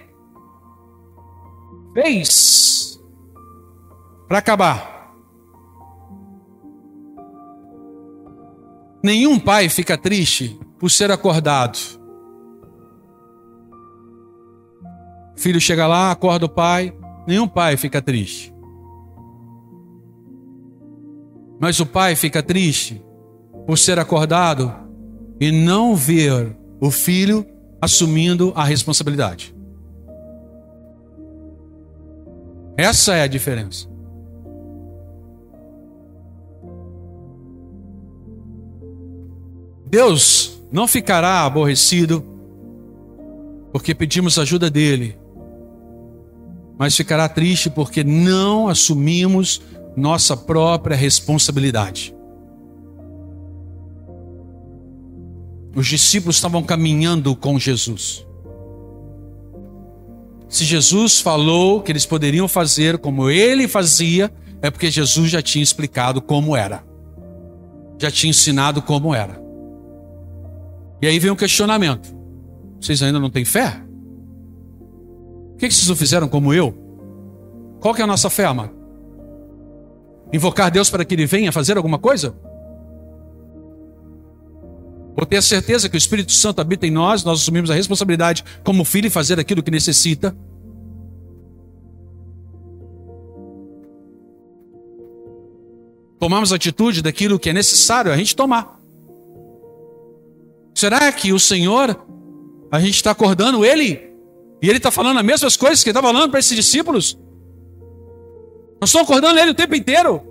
fez. 1.92 3.00
Para 4.28 4.38
acabar. 4.38 4.94
Nenhum 9.02 9.38
pai 9.38 9.68
fica 9.68 9.98
triste 9.98 10.58
por 10.78 10.90
ser 10.90 11.10
acordado. 11.10 11.78
O 15.36 15.40
filho 15.40 15.60
chega 15.60 15.86
lá, 15.86 16.10
acorda 16.10 16.46
o 16.46 16.48
pai, 16.48 16.96
nenhum 17.26 17.48
pai 17.48 17.76
fica 17.76 18.00
triste. 18.00 18.54
Mas 21.60 21.80
o 21.80 21.86
pai 21.86 22.14
fica 22.14 22.42
triste 22.42 23.04
por 23.66 23.78
ser 23.78 23.98
acordado 23.98 24.72
e 25.40 25.50
não 25.50 25.94
ver 25.94 26.56
o 26.80 26.90
filho 26.90 27.46
assumindo 27.80 28.52
a 28.54 28.64
responsabilidade. 28.64 29.54
Essa 32.76 33.14
é 33.14 33.22
a 33.22 33.26
diferença. 33.26 33.88
Deus 39.86 40.60
não 40.72 40.88
ficará 40.88 41.44
aborrecido 41.44 42.24
porque 43.70 43.94
pedimos 43.94 44.38
ajuda 44.38 44.70
dele, 44.70 45.16
mas 46.78 46.96
ficará 46.96 47.28
triste 47.28 47.70
porque 47.70 48.02
não 48.02 48.66
assumimos 48.66 49.62
nossa 49.96 50.36
própria 50.36 50.96
responsabilidade. 50.96 52.13
Os 55.74 55.86
discípulos 55.86 56.36
estavam 56.36 56.62
caminhando 56.62 57.34
com 57.34 57.58
Jesus. 57.58 58.24
Se 60.48 60.64
Jesus 60.64 61.20
falou 61.20 61.82
que 61.82 61.90
eles 61.90 62.06
poderiam 62.06 62.46
fazer 62.46 62.98
como 62.98 63.28
ele 63.28 63.66
fazia, 63.66 64.32
é 64.62 64.70
porque 64.70 64.90
Jesus 64.90 65.30
já 65.30 65.42
tinha 65.42 65.62
explicado 65.62 66.22
como 66.22 66.56
era, 66.56 66.84
já 67.98 68.10
tinha 68.10 68.30
ensinado 68.30 68.80
como 68.80 69.14
era. 69.14 69.42
E 71.02 71.08
aí 71.08 71.18
vem 71.18 71.30
um 71.30 71.36
questionamento: 71.36 72.14
vocês 72.80 73.02
ainda 73.02 73.18
não 73.18 73.30
têm 73.30 73.44
fé? 73.44 73.82
Por 75.50 75.58
que 75.58 75.70
vocês 75.70 75.88
não 75.88 75.96
fizeram 75.96 76.28
como 76.28 76.54
eu? 76.54 76.72
Qual 77.80 77.92
que 77.92 78.00
é 78.00 78.04
a 78.04 78.06
nossa 78.06 78.30
fé, 78.30 78.44
amado? 78.44 78.72
Invocar 80.32 80.70
Deus 80.70 80.88
para 80.88 81.04
que 81.04 81.14
Ele 81.14 81.26
venha 81.26 81.52
fazer 81.52 81.76
alguma 81.76 81.98
coisa? 81.98 82.34
Ou 85.16 85.24
ter 85.24 85.36
a 85.36 85.42
certeza 85.42 85.88
que 85.88 85.96
o 85.96 85.98
Espírito 85.98 86.32
Santo 86.32 86.60
habita 86.60 86.86
em 86.86 86.90
nós, 86.90 87.22
nós 87.22 87.40
assumimos 87.40 87.70
a 87.70 87.74
responsabilidade 87.74 88.44
como 88.64 88.84
filho 88.84 89.06
e 89.06 89.10
fazer 89.10 89.38
aquilo 89.38 89.62
que 89.62 89.70
necessita. 89.70 90.36
Tomamos 96.18 96.52
atitude 96.52 97.02
daquilo 97.02 97.38
que 97.38 97.50
é 97.50 97.52
necessário 97.52 98.10
a 98.10 98.16
gente 98.16 98.34
tomar. 98.34 98.80
Será 100.74 101.12
que 101.12 101.32
o 101.32 101.38
Senhor, 101.38 101.96
a 102.72 102.80
gente 102.80 102.96
está 102.96 103.12
acordando 103.12 103.64
Ele? 103.64 104.12
E 104.60 104.68
Ele 104.68 104.78
está 104.78 104.90
falando 104.90 105.18
as 105.18 105.24
mesmas 105.24 105.56
coisas 105.56 105.84
que 105.84 105.90
Ele 105.90 105.98
está 105.98 106.06
falando 106.06 106.30
para 106.30 106.40
esses 106.40 106.56
discípulos? 106.56 107.16
Nós 108.80 108.90
estamos 108.90 109.08
acordando 109.08 109.38
Ele 109.38 109.52
o 109.52 109.54
tempo 109.54 109.74
inteiro. 109.74 110.22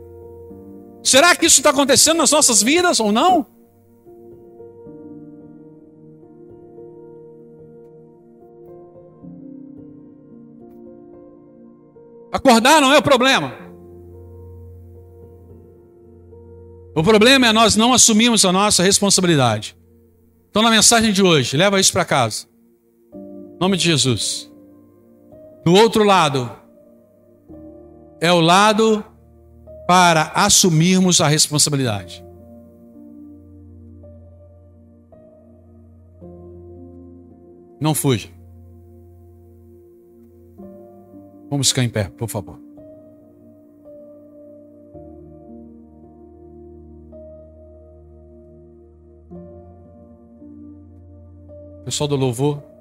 Será 1.02 1.36
que 1.36 1.46
isso 1.46 1.60
está 1.60 1.70
acontecendo 1.70 2.18
nas 2.18 2.32
nossas 2.32 2.62
vidas 2.62 3.00
ou 3.00 3.12
não? 3.12 3.53
Acordar 12.44 12.82
não 12.82 12.92
é 12.92 12.98
o 12.98 13.02
problema. 13.02 13.54
O 16.94 17.02
problema 17.02 17.48
é 17.48 17.54
nós 17.54 17.78
não 17.78 17.94
assumirmos 17.94 18.44
a 18.44 18.52
nossa 18.52 18.84
responsabilidade. 18.84 19.78
Então, 20.50 20.62
na 20.62 20.70
mensagem 20.70 21.14
de 21.14 21.24
hoje, 21.24 21.56
leva 21.56 21.80
isso 21.80 21.94
para 21.94 22.04
casa. 22.04 22.46
Em 23.16 23.60
nome 23.60 23.78
de 23.78 23.86
Jesus. 23.86 24.52
Do 25.66 25.74
outro 25.74 26.04
lado, 26.04 26.52
é 28.20 28.32
o 28.32 28.42
lado 28.42 29.04
para 29.88 30.34
assumirmos 30.36 31.22
a 31.22 31.28
responsabilidade. 31.30 32.24
Não 37.80 37.96
fuja. 37.96 38.30
Vamos 41.54 41.70
ficar 41.70 41.84
em 41.84 41.90
pé, 41.90 42.06
por 42.06 42.28
favor. 42.28 42.60
Pessoal 51.86 52.08
do 52.08 52.16
louvor. 52.16 52.73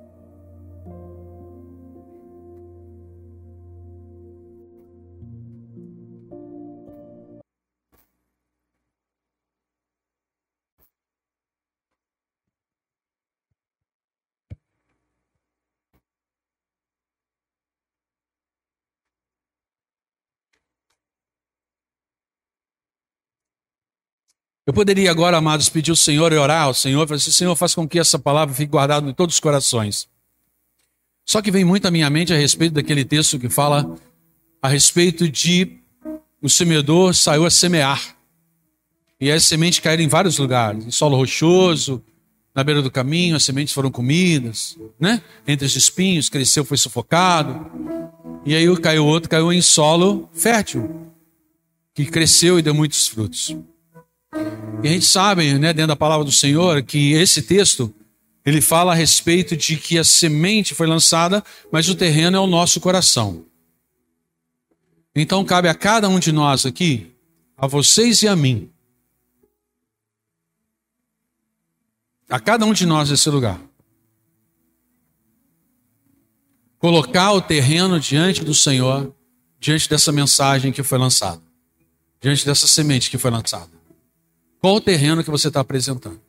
Eu 24.65 24.73
poderia 24.73 25.11
agora, 25.11 25.37
amados, 25.37 25.69
pedir 25.69 25.91
ao 25.91 25.97
Senhor 25.97 26.33
e 26.33 26.37
orar 26.37 26.67
ao 26.67 26.75
Senhor, 26.75 27.07
falar 27.07 27.17
assim, 27.17 27.33
Senhor, 27.33 27.57
faz 27.57 27.75
com 27.75 27.89
que 27.89 27.99
essa 27.99 28.19
palavra 28.19 28.55
fique 28.55 28.71
guardada 28.71 29.09
em 29.09 29.13
todos 29.13 29.35
os 29.35 29.41
corações. 29.41 30.09
Só 31.27 31.43
que 31.43 31.51
vem 31.51 31.65
muito 31.65 31.87
à 31.87 31.91
minha 31.91 32.09
mente 32.09 32.33
a 32.33 32.37
respeito 32.37 32.75
daquele 32.75 33.05
texto 33.05 33.39
que 33.39 33.49
fala 33.49 33.97
a 34.61 34.69
respeito 34.69 35.29
de 35.29 35.79
o 36.41 36.49
semeador 36.49 37.15
saiu 37.15 37.45
a 37.45 37.51
semear. 37.51 38.17
E 39.21 39.31
as 39.31 39.45
sementes 39.45 39.81
caíram 39.81 40.03
em 40.03 40.09
vários 40.09 40.39
lugares, 40.39 40.85
em 40.85 40.91
solo 40.91 41.17
rochoso, 41.17 42.03
na 42.55 42.63
beira 42.63 42.83
do 42.83 42.91
caminho, 42.91 43.35
as 43.35 43.45
sementes 43.45 43.73
foram 43.73 43.91
comidas, 43.91 44.77
né? 44.99 45.23
Entre 45.47 45.67
os 45.67 45.75
espinhos, 45.75 46.29
cresceu, 46.29 46.65
foi 46.65 46.77
sufocado. 46.77 47.67
E 48.45 48.55
aí 48.55 48.77
caiu 48.81 49.07
outro, 49.07 49.31
caiu 49.31 49.53
em 49.53 49.63
solo 49.63 50.29
fértil, 50.33 51.13
que 51.95 52.05
cresceu 52.07 52.59
e 52.59 52.63
deu 52.63 52.75
muitos 52.75 53.09
frutos. 53.09 53.57
E 54.83 54.89
a 54.89 54.91
gente 54.91 55.05
sabe, 55.05 55.59
né, 55.59 55.73
dentro 55.73 55.89
da 55.89 55.97
palavra 55.97 56.25
do 56.25 56.33
Senhor, 56.33 56.83
que 56.83 57.13
esse 57.13 57.43
texto 57.43 57.95
ele 58.45 58.61
fala 58.61 58.93
a 58.93 58.95
respeito 58.95 59.57
de 59.57 59.77
que 59.77 59.99
a 59.99 60.05
semente 60.05 60.75
foi 60.75 60.87
lançada, 60.87 61.45
mas 61.71 61.89
o 61.89 61.95
terreno 61.95 62.37
é 62.37 62.41
o 62.41 62.47
nosso 62.47 62.81
coração. 62.81 63.47
Então 65.15 65.45
cabe 65.45 65.69
a 65.69 65.75
cada 65.75 66.09
um 66.09 66.19
de 66.19 66.33
nós 66.33 66.67
aqui, 66.67 67.15
a 67.57 67.67
vocês 67.67 68.23
e 68.23 68.29
a 68.29 68.35
mim, 68.35 68.71
a 72.29 72.41
cada 72.41 72.65
um 72.65 72.73
de 72.73 72.87
nós 72.87 73.11
nesse 73.11 73.29
lugar, 73.29 73.61
colocar 76.79 77.33
o 77.33 77.43
terreno 77.43 78.01
diante 78.01 78.43
do 78.43 78.55
Senhor, 78.55 79.15
diante 79.61 79.89
dessa 79.89 80.11
mensagem 80.11 80.73
que 80.73 80.83
foi 80.83 80.99
lançada, 80.99 81.43
diante 82.21 82.45
dessa 82.45 82.67
semente 82.67 83.11
que 83.11 83.19
foi 83.19 83.31
lançada. 83.31 83.82
Qual 84.63 84.77
o 84.77 84.81
terreno 84.81 85.25
que 85.25 85.31
você 85.31 85.49
está 85.49 85.59
apresentando? 85.59 86.23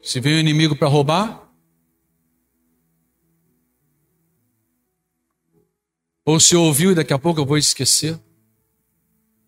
Se 0.00 0.20
vem 0.20 0.36
o 0.36 0.38
inimigo 0.38 0.76
para 0.76 0.86
roubar, 0.86 1.52
ou 6.24 6.38
se 6.38 6.54
ouviu 6.54 6.92
e 6.92 6.94
daqui 6.94 7.12
a 7.12 7.18
pouco 7.18 7.40
eu 7.40 7.44
vou 7.44 7.58
esquecer. 7.58 8.16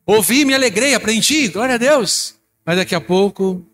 Ouvi, 0.04 0.44
me 0.44 0.52
alegrei, 0.52 0.94
aprendi, 0.96 1.46
glória 1.46 1.76
a 1.76 1.78
Deus. 1.78 2.34
Mas 2.66 2.76
daqui 2.76 2.94
a 2.96 3.00
pouco, 3.00 3.64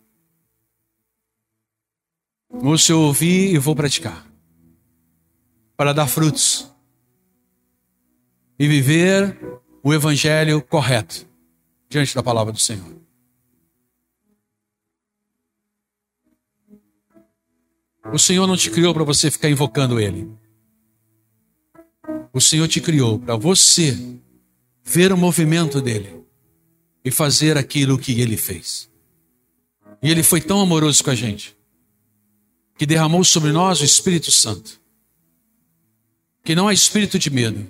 ou 2.50 2.76
se 2.76 2.92
eu 2.92 3.00
ouvir 3.00 3.54
e 3.54 3.56
vou 3.56 3.74
praticar, 3.74 4.30
para 5.74 5.94
dar 5.94 6.06
frutos 6.06 6.75
e 8.58 8.66
viver 8.66 9.38
o 9.82 9.92
evangelho 9.92 10.62
correto 10.62 11.26
diante 11.88 12.14
da 12.14 12.22
palavra 12.22 12.52
do 12.52 12.58
Senhor. 12.58 12.96
O 18.12 18.18
Senhor 18.18 18.46
não 18.46 18.56
te 18.56 18.70
criou 18.70 18.94
para 18.94 19.04
você 19.04 19.30
ficar 19.30 19.50
invocando 19.50 20.00
Ele. 20.00 20.30
O 22.32 22.40
Senhor 22.40 22.68
te 22.68 22.80
criou 22.80 23.18
para 23.18 23.36
você 23.36 23.96
ver 24.84 25.12
o 25.12 25.16
movimento 25.16 25.80
dele 25.80 26.24
e 27.04 27.10
fazer 27.10 27.56
aquilo 27.56 27.98
que 27.98 28.20
ele 28.20 28.36
fez. 28.36 28.90
E 30.02 30.10
ele 30.10 30.22
foi 30.22 30.40
tão 30.40 30.60
amoroso 30.60 31.02
com 31.02 31.10
a 31.10 31.14
gente 31.14 31.56
que 32.76 32.84
derramou 32.84 33.24
sobre 33.24 33.52
nós 33.52 33.80
o 33.80 33.84
Espírito 33.84 34.30
Santo. 34.30 34.80
Que 36.44 36.54
não 36.54 36.70
é 36.70 36.74
espírito 36.74 37.18
de 37.18 37.30
medo, 37.30 37.66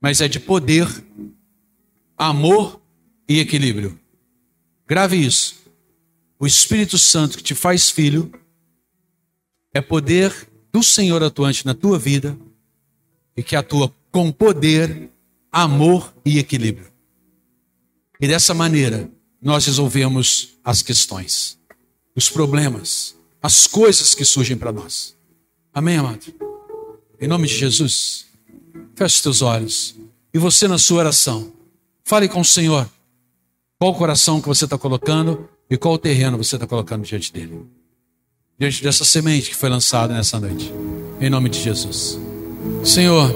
mas 0.00 0.20
é 0.20 0.28
de 0.28 0.40
poder, 0.40 0.86
amor 2.16 2.80
e 3.28 3.38
equilíbrio. 3.38 3.98
Grave 4.86 5.16
isso. 5.16 5.60
O 6.38 6.46
Espírito 6.46 6.96
Santo 6.98 7.36
que 7.36 7.44
te 7.44 7.54
faz 7.54 7.90
filho 7.90 8.32
é 9.74 9.80
poder 9.80 10.48
do 10.72 10.82
Senhor 10.82 11.22
atuante 11.22 11.66
na 11.66 11.74
tua 11.74 11.98
vida 11.98 12.36
e 13.36 13.42
que 13.42 13.54
atua 13.54 13.94
com 14.10 14.32
poder, 14.32 15.10
amor 15.52 16.12
e 16.24 16.38
equilíbrio. 16.38 16.90
E 18.20 18.26
dessa 18.26 18.52
maneira, 18.54 19.10
nós 19.40 19.66
resolvemos 19.66 20.58
as 20.64 20.82
questões, 20.82 21.58
os 22.14 22.28
problemas, 22.28 23.16
as 23.42 23.66
coisas 23.66 24.14
que 24.14 24.24
surgem 24.24 24.56
para 24.56 24.72
nós. 24.72 25.16
Amém, 25.72 25.96
amado? 25.96 26.34
Em 27.20 27.28
nome 27.28 27.46
de 27.46 27.56
Jesus, 27.56 28.26
feche 28.94 29.16
os 29.16 29.22
teus 29.22 29.42
olhos. 29.42 29.94
E 30.32 30.38
você, 30.38 30.68
na 30.68 30.78
sua 30.78 30.98
oração, 30.98 31.52
fale 32.04 32.28
com 32.28 32.40
o 32.40 32.44
Senhor. 32.44 32.88
Qual 33.78 33.92
o 33.92 33.94
coração 33.94 34.40
que 34.40 34.48
você 34.48 34.64
está 34.64 34.76
colocando 34.76 35.48
e 35.70 35.76
qual 35.76 35.94
o 35.94 35.98
terreno 35.98 36.36
você 36.36 36.56
está 36.56 36.66
colocando 36.66 37.04
diante 37.04 37.32
dele. 37.32 37.64
Diante 38.58 38.82
dessa 38.82 39.04
semente 39.04 39.48
que 39.48 39.56
foi 39.56 39.68
lançada 39.68 40.12
nessa 40.12 40.40
noite. 40.40 40.72
Em 41.20 41.30
nome 41.30 41.48
de 41.48 41.62
Jesus. 41.62 42.18
Senhor, 42.84 43.32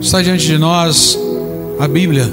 está 0.00 0.20
diante 0.20 0.44
de 0.44 0.58
nós 0.58 1.16
a 1.78 1.86
Bíblia. 1.86 2.26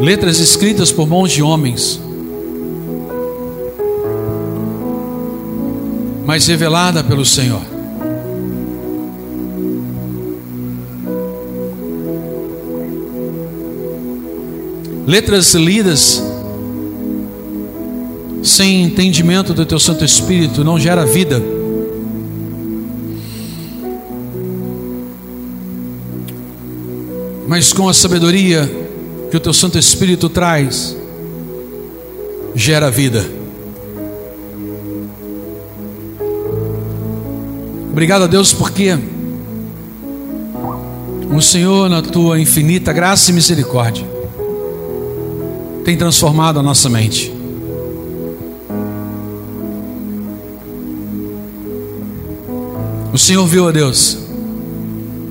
Letras 0.00 0.38
escritas 0.38 0.92
por 0.92 1.08
mãos 1.08 1.30
de 1.30 1.42
homens, 1.42 2.00
mas 6.28 6.46
revelada 6.46 7.02
pelo 7.02 7.24
Senhor. 7.24 7.62
Letras 15.06 15.54
lidas 15.54 16.22
sem 18.42 18.82
entendimento 18.82 19.54
do 19.54 19.64
teu 19.64 19.78
Santo 19.78 20.04
Espírito 20.04 20.62
não 20.62 20.78
gera 20.78 21.06
vida. 21.06 21.42
Mas 27.46 27.72
com 27.72 27.88
a 27.88 27.94
sabedoria 27.94 28.70
que 29.30 29.36
o 29.38 29.40
teu 29.40 29.54
Santo 29.54 29.78
Espírito 29.78 30.28
traz, 30.28 30.94
gera 32.54 32.90
vida. 32.90 33.37
Obrigado 37.98 38.22
a 38.22 38.26
Deus 38.28 38.52
porque 38.52 38.96
o 41.36 41.42
Senhor, 41.42 41.90
na 41.90 42.00
tua 42.00 42.38
infinita 42.38 42.92
graça 42.92 43.32
e 43.32 43.34
misericórdia, 43.34 44.06
tem 45.84 45.96
transformado 45.96 46.60
a 46.60 46.62
nossa 46.62 46.88
mente. 46.88 47.32
O 53.12 53.18
Senhor 53.18 53.44
viu 53.48 53.66
a 53.66 53.72
Deus 53.72 54.16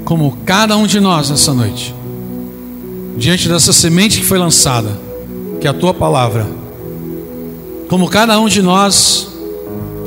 como 0.03 0.37
cada 0.45 0.75
um 0.75 0.85
de 0.85 0.99
nós 0.99 1.29
nessa 1.29 1.53
noite 1.53 1.95
diante 3.15 3.47
dessa 3.47 3.71
semente 3.71 4.19
que 4.19 4.25
foi 4.25 4.37
lançada, 4.37 4.99
que 5.61 5.67
é 5.67 5.69
a 5.69 5.73
tua 5.73 5.93
palavra, 5.93 6.45
como 7.87 8.09
cada 8.09 8.37
um 8.37 8.49
de 8.49 8.61
nós 8.61 9.29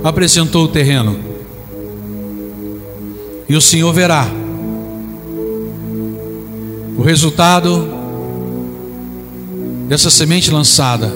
apresentou 0.04 0.64
o 0.64 0.68
terreno, 0.68 1.30
e 3.51 3.57
o 3.57 3.61
Senhor 3.61 3.92
verá 3.92 4.28
o 6.96 7.03
resultado 7.03 7.84
dessa 9.88 10.09
semente 10.09 10.53
lançada 10.53 11.12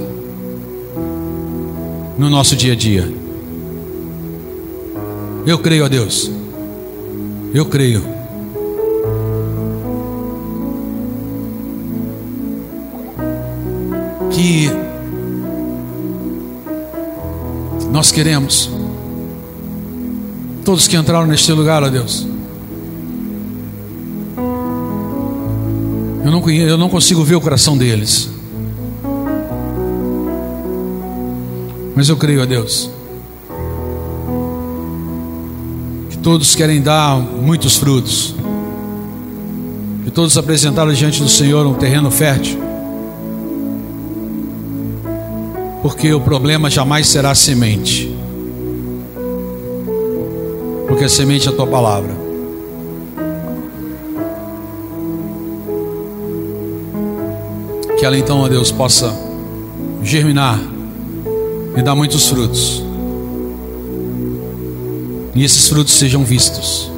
no 2.18 2.28
nosso 2.28 2.56
dia 2.56 2.72
a 2.72 2.76
dia. 2.76 3.08
Eu 5.46 5.60
creio 5.60 5.84
a 5.84 5.88
Deus, 5.88 6.28
eu 7.54 7.66
creio. 7.66 8.02
que 14.32 14.68
nós 17.92 18.10
queremos. 18.10 18.73
Todos 20.64 20.88
que 20.88 20.96
entraram 20.96 21.26
neste 21.26 21.52
lugar, 21.52 21.82
ó 21.82 21.88
Deus. 21.88 22.26
Eu 26.24 26.30
não, 26.30 26.40
conheço, 26.40 26.68
eu 26.68 26.78
não 26.78 26.88
consigo 26.88 27.22
ver 27.22 27.34
o 27.34 27.40
coração 27.40 27.76
deles. 27.76 28.30
Mas 31.94 32.08
eu 32.08 32.16
creio 32.16 32.42
a 32.42 32.46
Deus. 32.46 32.90
Que 36.10 36.18
todos 36.18 36.54
querem 36.54 36.80
dar 36.80 37.18
muitos 37.18 37.76
frutos. 37.76 38.34
Que 40.04 40.10
todos 40.10 40.38
apresentaram 40.38 40.92
diante 40.92 41.22
do 41.22 41.28
Senhor 41.28 41.66
um 41.66 41.74
terreno 41.74 42.10
fértil. 42.10 42.64
porque 45.84 46.14
o 46.14 46.20
problema 46.20 46.70
jamais 46.70 47.06
será 47.08 47.32
a 47.32 47.34
semente, 47.34 48.13
porque 51.04 51.06
a 51.06 51.08
semente 51.08 51.48
é 51.48 51.52
a 51.52 51.54
tua 51.54 51.66
palavra. 51.66 52.14
Que 57.98 58.06
ela 58.06 58.16
então, 58.16 58.40
ó 58.40 58.48
Deus, 58.48 58.70
possa 58.70 59.14
germinar 60.02 60.58
e 61.76 61.82
dar 61.82 61.94
muitos 61.94 62.28
frutos, 62.28 62.82
e 65.34 65.42
esses 65.42 65.68
frutos 65.68 65.94
sejam 65.94 66.24
vistos, 66.24 66.90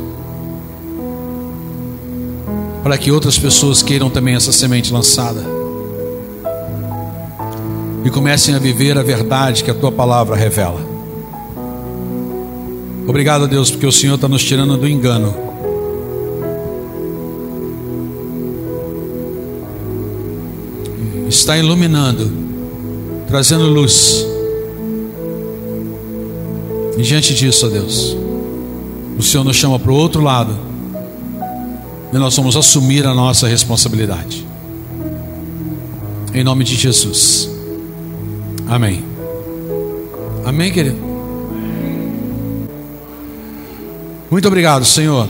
para 2.83 2.99
que 2.99 3.11
outras 3.11 3.39
pessoas 3.39 3.83
queiram 3.83 4.11
também 4.11 4.35
essa 4.35 4.53
semente 4.53 4.93
lançada 4.93 5.43
e 8.05 8.11
comecem 8.11 8.55
a 8.55 8.59
viver 8.59 8.99
a 8.99 9.03
verdade 9.03 9.65
que 9.65 9.71
a 9.71 9.75
tua 9.75 9.91
palavra 9.91 10.37
revela. 10.37 10.96
Obrigado, 13.07 13.47
Deus, 13.47 13.71
porque 13.71 13.87
o 13.87 13.93
Senhor 13.93 14.17
está 14.17 14.29
nos 14.29 14.43
tirando 14.43 14.77
do 14.77 14.89
engano. 14.89 15.35
Está 21.29 21.57
iluminando, 21.57 22.31
trazendo 23.29 23.69
luz. 23.69 24.27
E 26.99 27.03
diante 27.03 27.35
disso, 27.35 27.67
ó 27.67 27.69
Deus, 27.69 28.17
o 29.19 29.23
Senhor 29.23 29.45
nos 29.45 29.57
chama 29.57 29.79
para 29.79 29.93
o 29.93 29.95
outro 29.95 30.23
lado 30.23 30.57
e 32.13 32.19
nós 32.19 32.35
vamos 32.35 32.57
assumir 32.57 33.07
a 33.07 33.15
nossa 33.15 33.47
responsabilidade. 33.47 34.47
Em 36.35 36.43
nome 36.43 36.65
de 36.65 36.75
Jesus. 36.75 37.51
Amém. 38.67 39.05
Amém, 40.45 40.73
querido? 40.73 41.16
Muito 44.29 44.49
obrigado, 44.49 44.85
Senhor, 44.85 45.29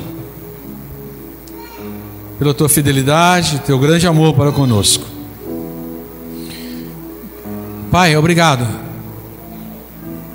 pela 2.38 2.54
tua 2.54 2.68
fidelidade, 2.68 3.60
teu 3.60 3.78
grande 3.78 4.06
amor 4.06 4.34
para 4.34 4.50
conosco. 4.50 5.04
Pai, 7.90 8.16
obrigado, 8.16 8.66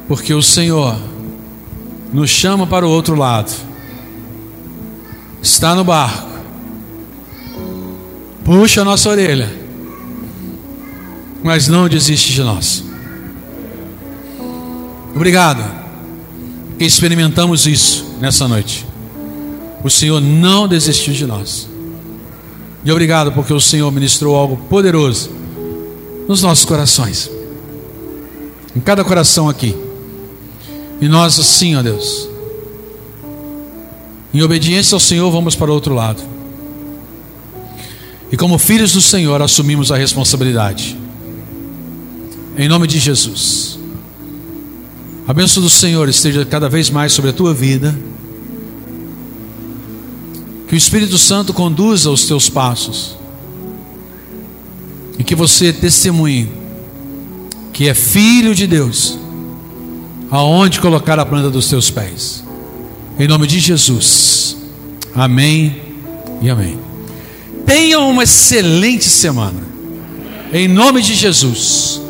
porque 0.08 0.32
o 0.32 0.44
Senhor 0.44 0.96
nos 2.14 2.30
chama 2.30 2.68
para 2.68 2.86
o 2.86 2.90
outro 2.90 3.16
lado, 3.16 3.52
está 5.42 5.74
no 5.74 5.84
barco, 5.84 6.30
puxa 8.46 8.82
a 8.82 8.86
nossa 8.86 9.10
orelha, 9.10 9.52
mas 11.44 11.68
não 11.68 11.90
desiste 11.90 12.32
de 12.34 12.44
nós. 12.44 12.84
Obrigado, 15.16 15.81
experimentamos 16.86 17.66
isso 17.68 18.16
nessa 18.20 18.48
noite. 18.48 18.86
O 19.84 19.90
Senhor 19.90 20.20
não 20.22 20.68
desistiu 20.68 21.14
de 21.14 21.26
nós. 21.26 21.68
E 22.84 22.92
obrigado 22.92 23.32
porque 23.32 23.54
o 23.54 23.60
Senhor 23.60 23.92
ministrou 23.92 24.36
algo 24.36 24.58
poderoso 24.70 25.30
nos 26.28 26.42
nossos 26.42 26.66
corações. 26.66 27.30
Em 28.76 28.80
cada 28.80 29.04
coração 29.04 29.50
aqui. 29.50 29.76
E 31.00 31.08
nós 31.08 31.40
assim, 31.40 31.76
ó 31.76 31.82
Deus, 31.82 32.30
em 34.34 34.42
obediência 34.42 34.96
ao 34.96 35.00
Senhor, 35.00 35.30
vamos 35.32 35.56
para 35.56 35.70
o 35.70 35.74
outro 35.74 35.94
lado. 35.94 36.22
E 38.32 38.38
como 38.38 38.58
filhos 38.58 38.94
do 38.94 39.02
Senhor, 39.02 39.42
assumimos 39.42 39.92
a 39.92 39.98
responsabilidade. 39.98 40.98
Em 42.58 42.70
nome 42.70 42.88
de 42.88 42.98
Jesus. 42.98 43.81
A 45.28 45.34
bênção 45.34 45.62
do 45.62 45.70
Senhor 45.70 46.10
esteja 46.10 46.44
cada 46.46 46.68
vez 46.68 46.90
mais 46.90 47.14
sobre 47.14 47.30
a 47.30 47.34
tua 47.34 47.54
vida. 47.54 47.98
Que 50.68 50.76
o 50.76 50.78
Espírito 50.78 51.18
Santo 51.18 51.54
conduza 51.54 52.10
os 52.10 52.26
teus 52.26 52.50
passos. 52.50 53.18
E 55.20 55.24
que 55.24 55.36
você 55.36 55.72
testemunhe 55.72 56.62
que 57.74 57.88
é 57.88 57.94
filho 57.94 58.54
de 58.54 58.68
Deus, 58.68 59.18
aonde 60.30 60.80
colocar 60.80 61.18
a 61.20 61.26
planta 61.26 61.50
dos 61.50 61.70
teus 61.70 61.90
pés. 61.90 62.44
Em 63.18 63.28
nome 63.28 63.48
de 63.48 63.60
Jesus. 63.60 64.58
Amém 65.14 65.82
e 66.42 66.50
amém. 66.50 66.78
Tenham 67.66 68.10
uma 68.10 68.24
excelente 68.24 69.10
semana. 69.10 69.62
Em 70.54 70.68
nome 70.68 71.02
de 71.02 71.16
Jesus. 71.16 72.01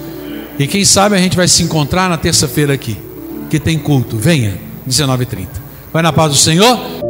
E 0.61 0.67
quem 0.67 0.85
sabe 0.85 1.15
a 1.15 1.17
gente 1.17 1.35
vai 1.35 1.47
se 1.47 1.63
encontrar 1.63 2.07
na 2.07 2.17
terça-feira 2.17 2.71
aqui, 2.71 2.95
que 3.49 3.59
tem 3.59 3.79
culto. 3.79 4.15
Venha, 4.15 4.59
19h30. 4.87 5.47
Vai 5.91 6.03
na 6.03 6.13
paz 6.13 6.33
do 6.33 6.37
Senhor. 6.37 7.00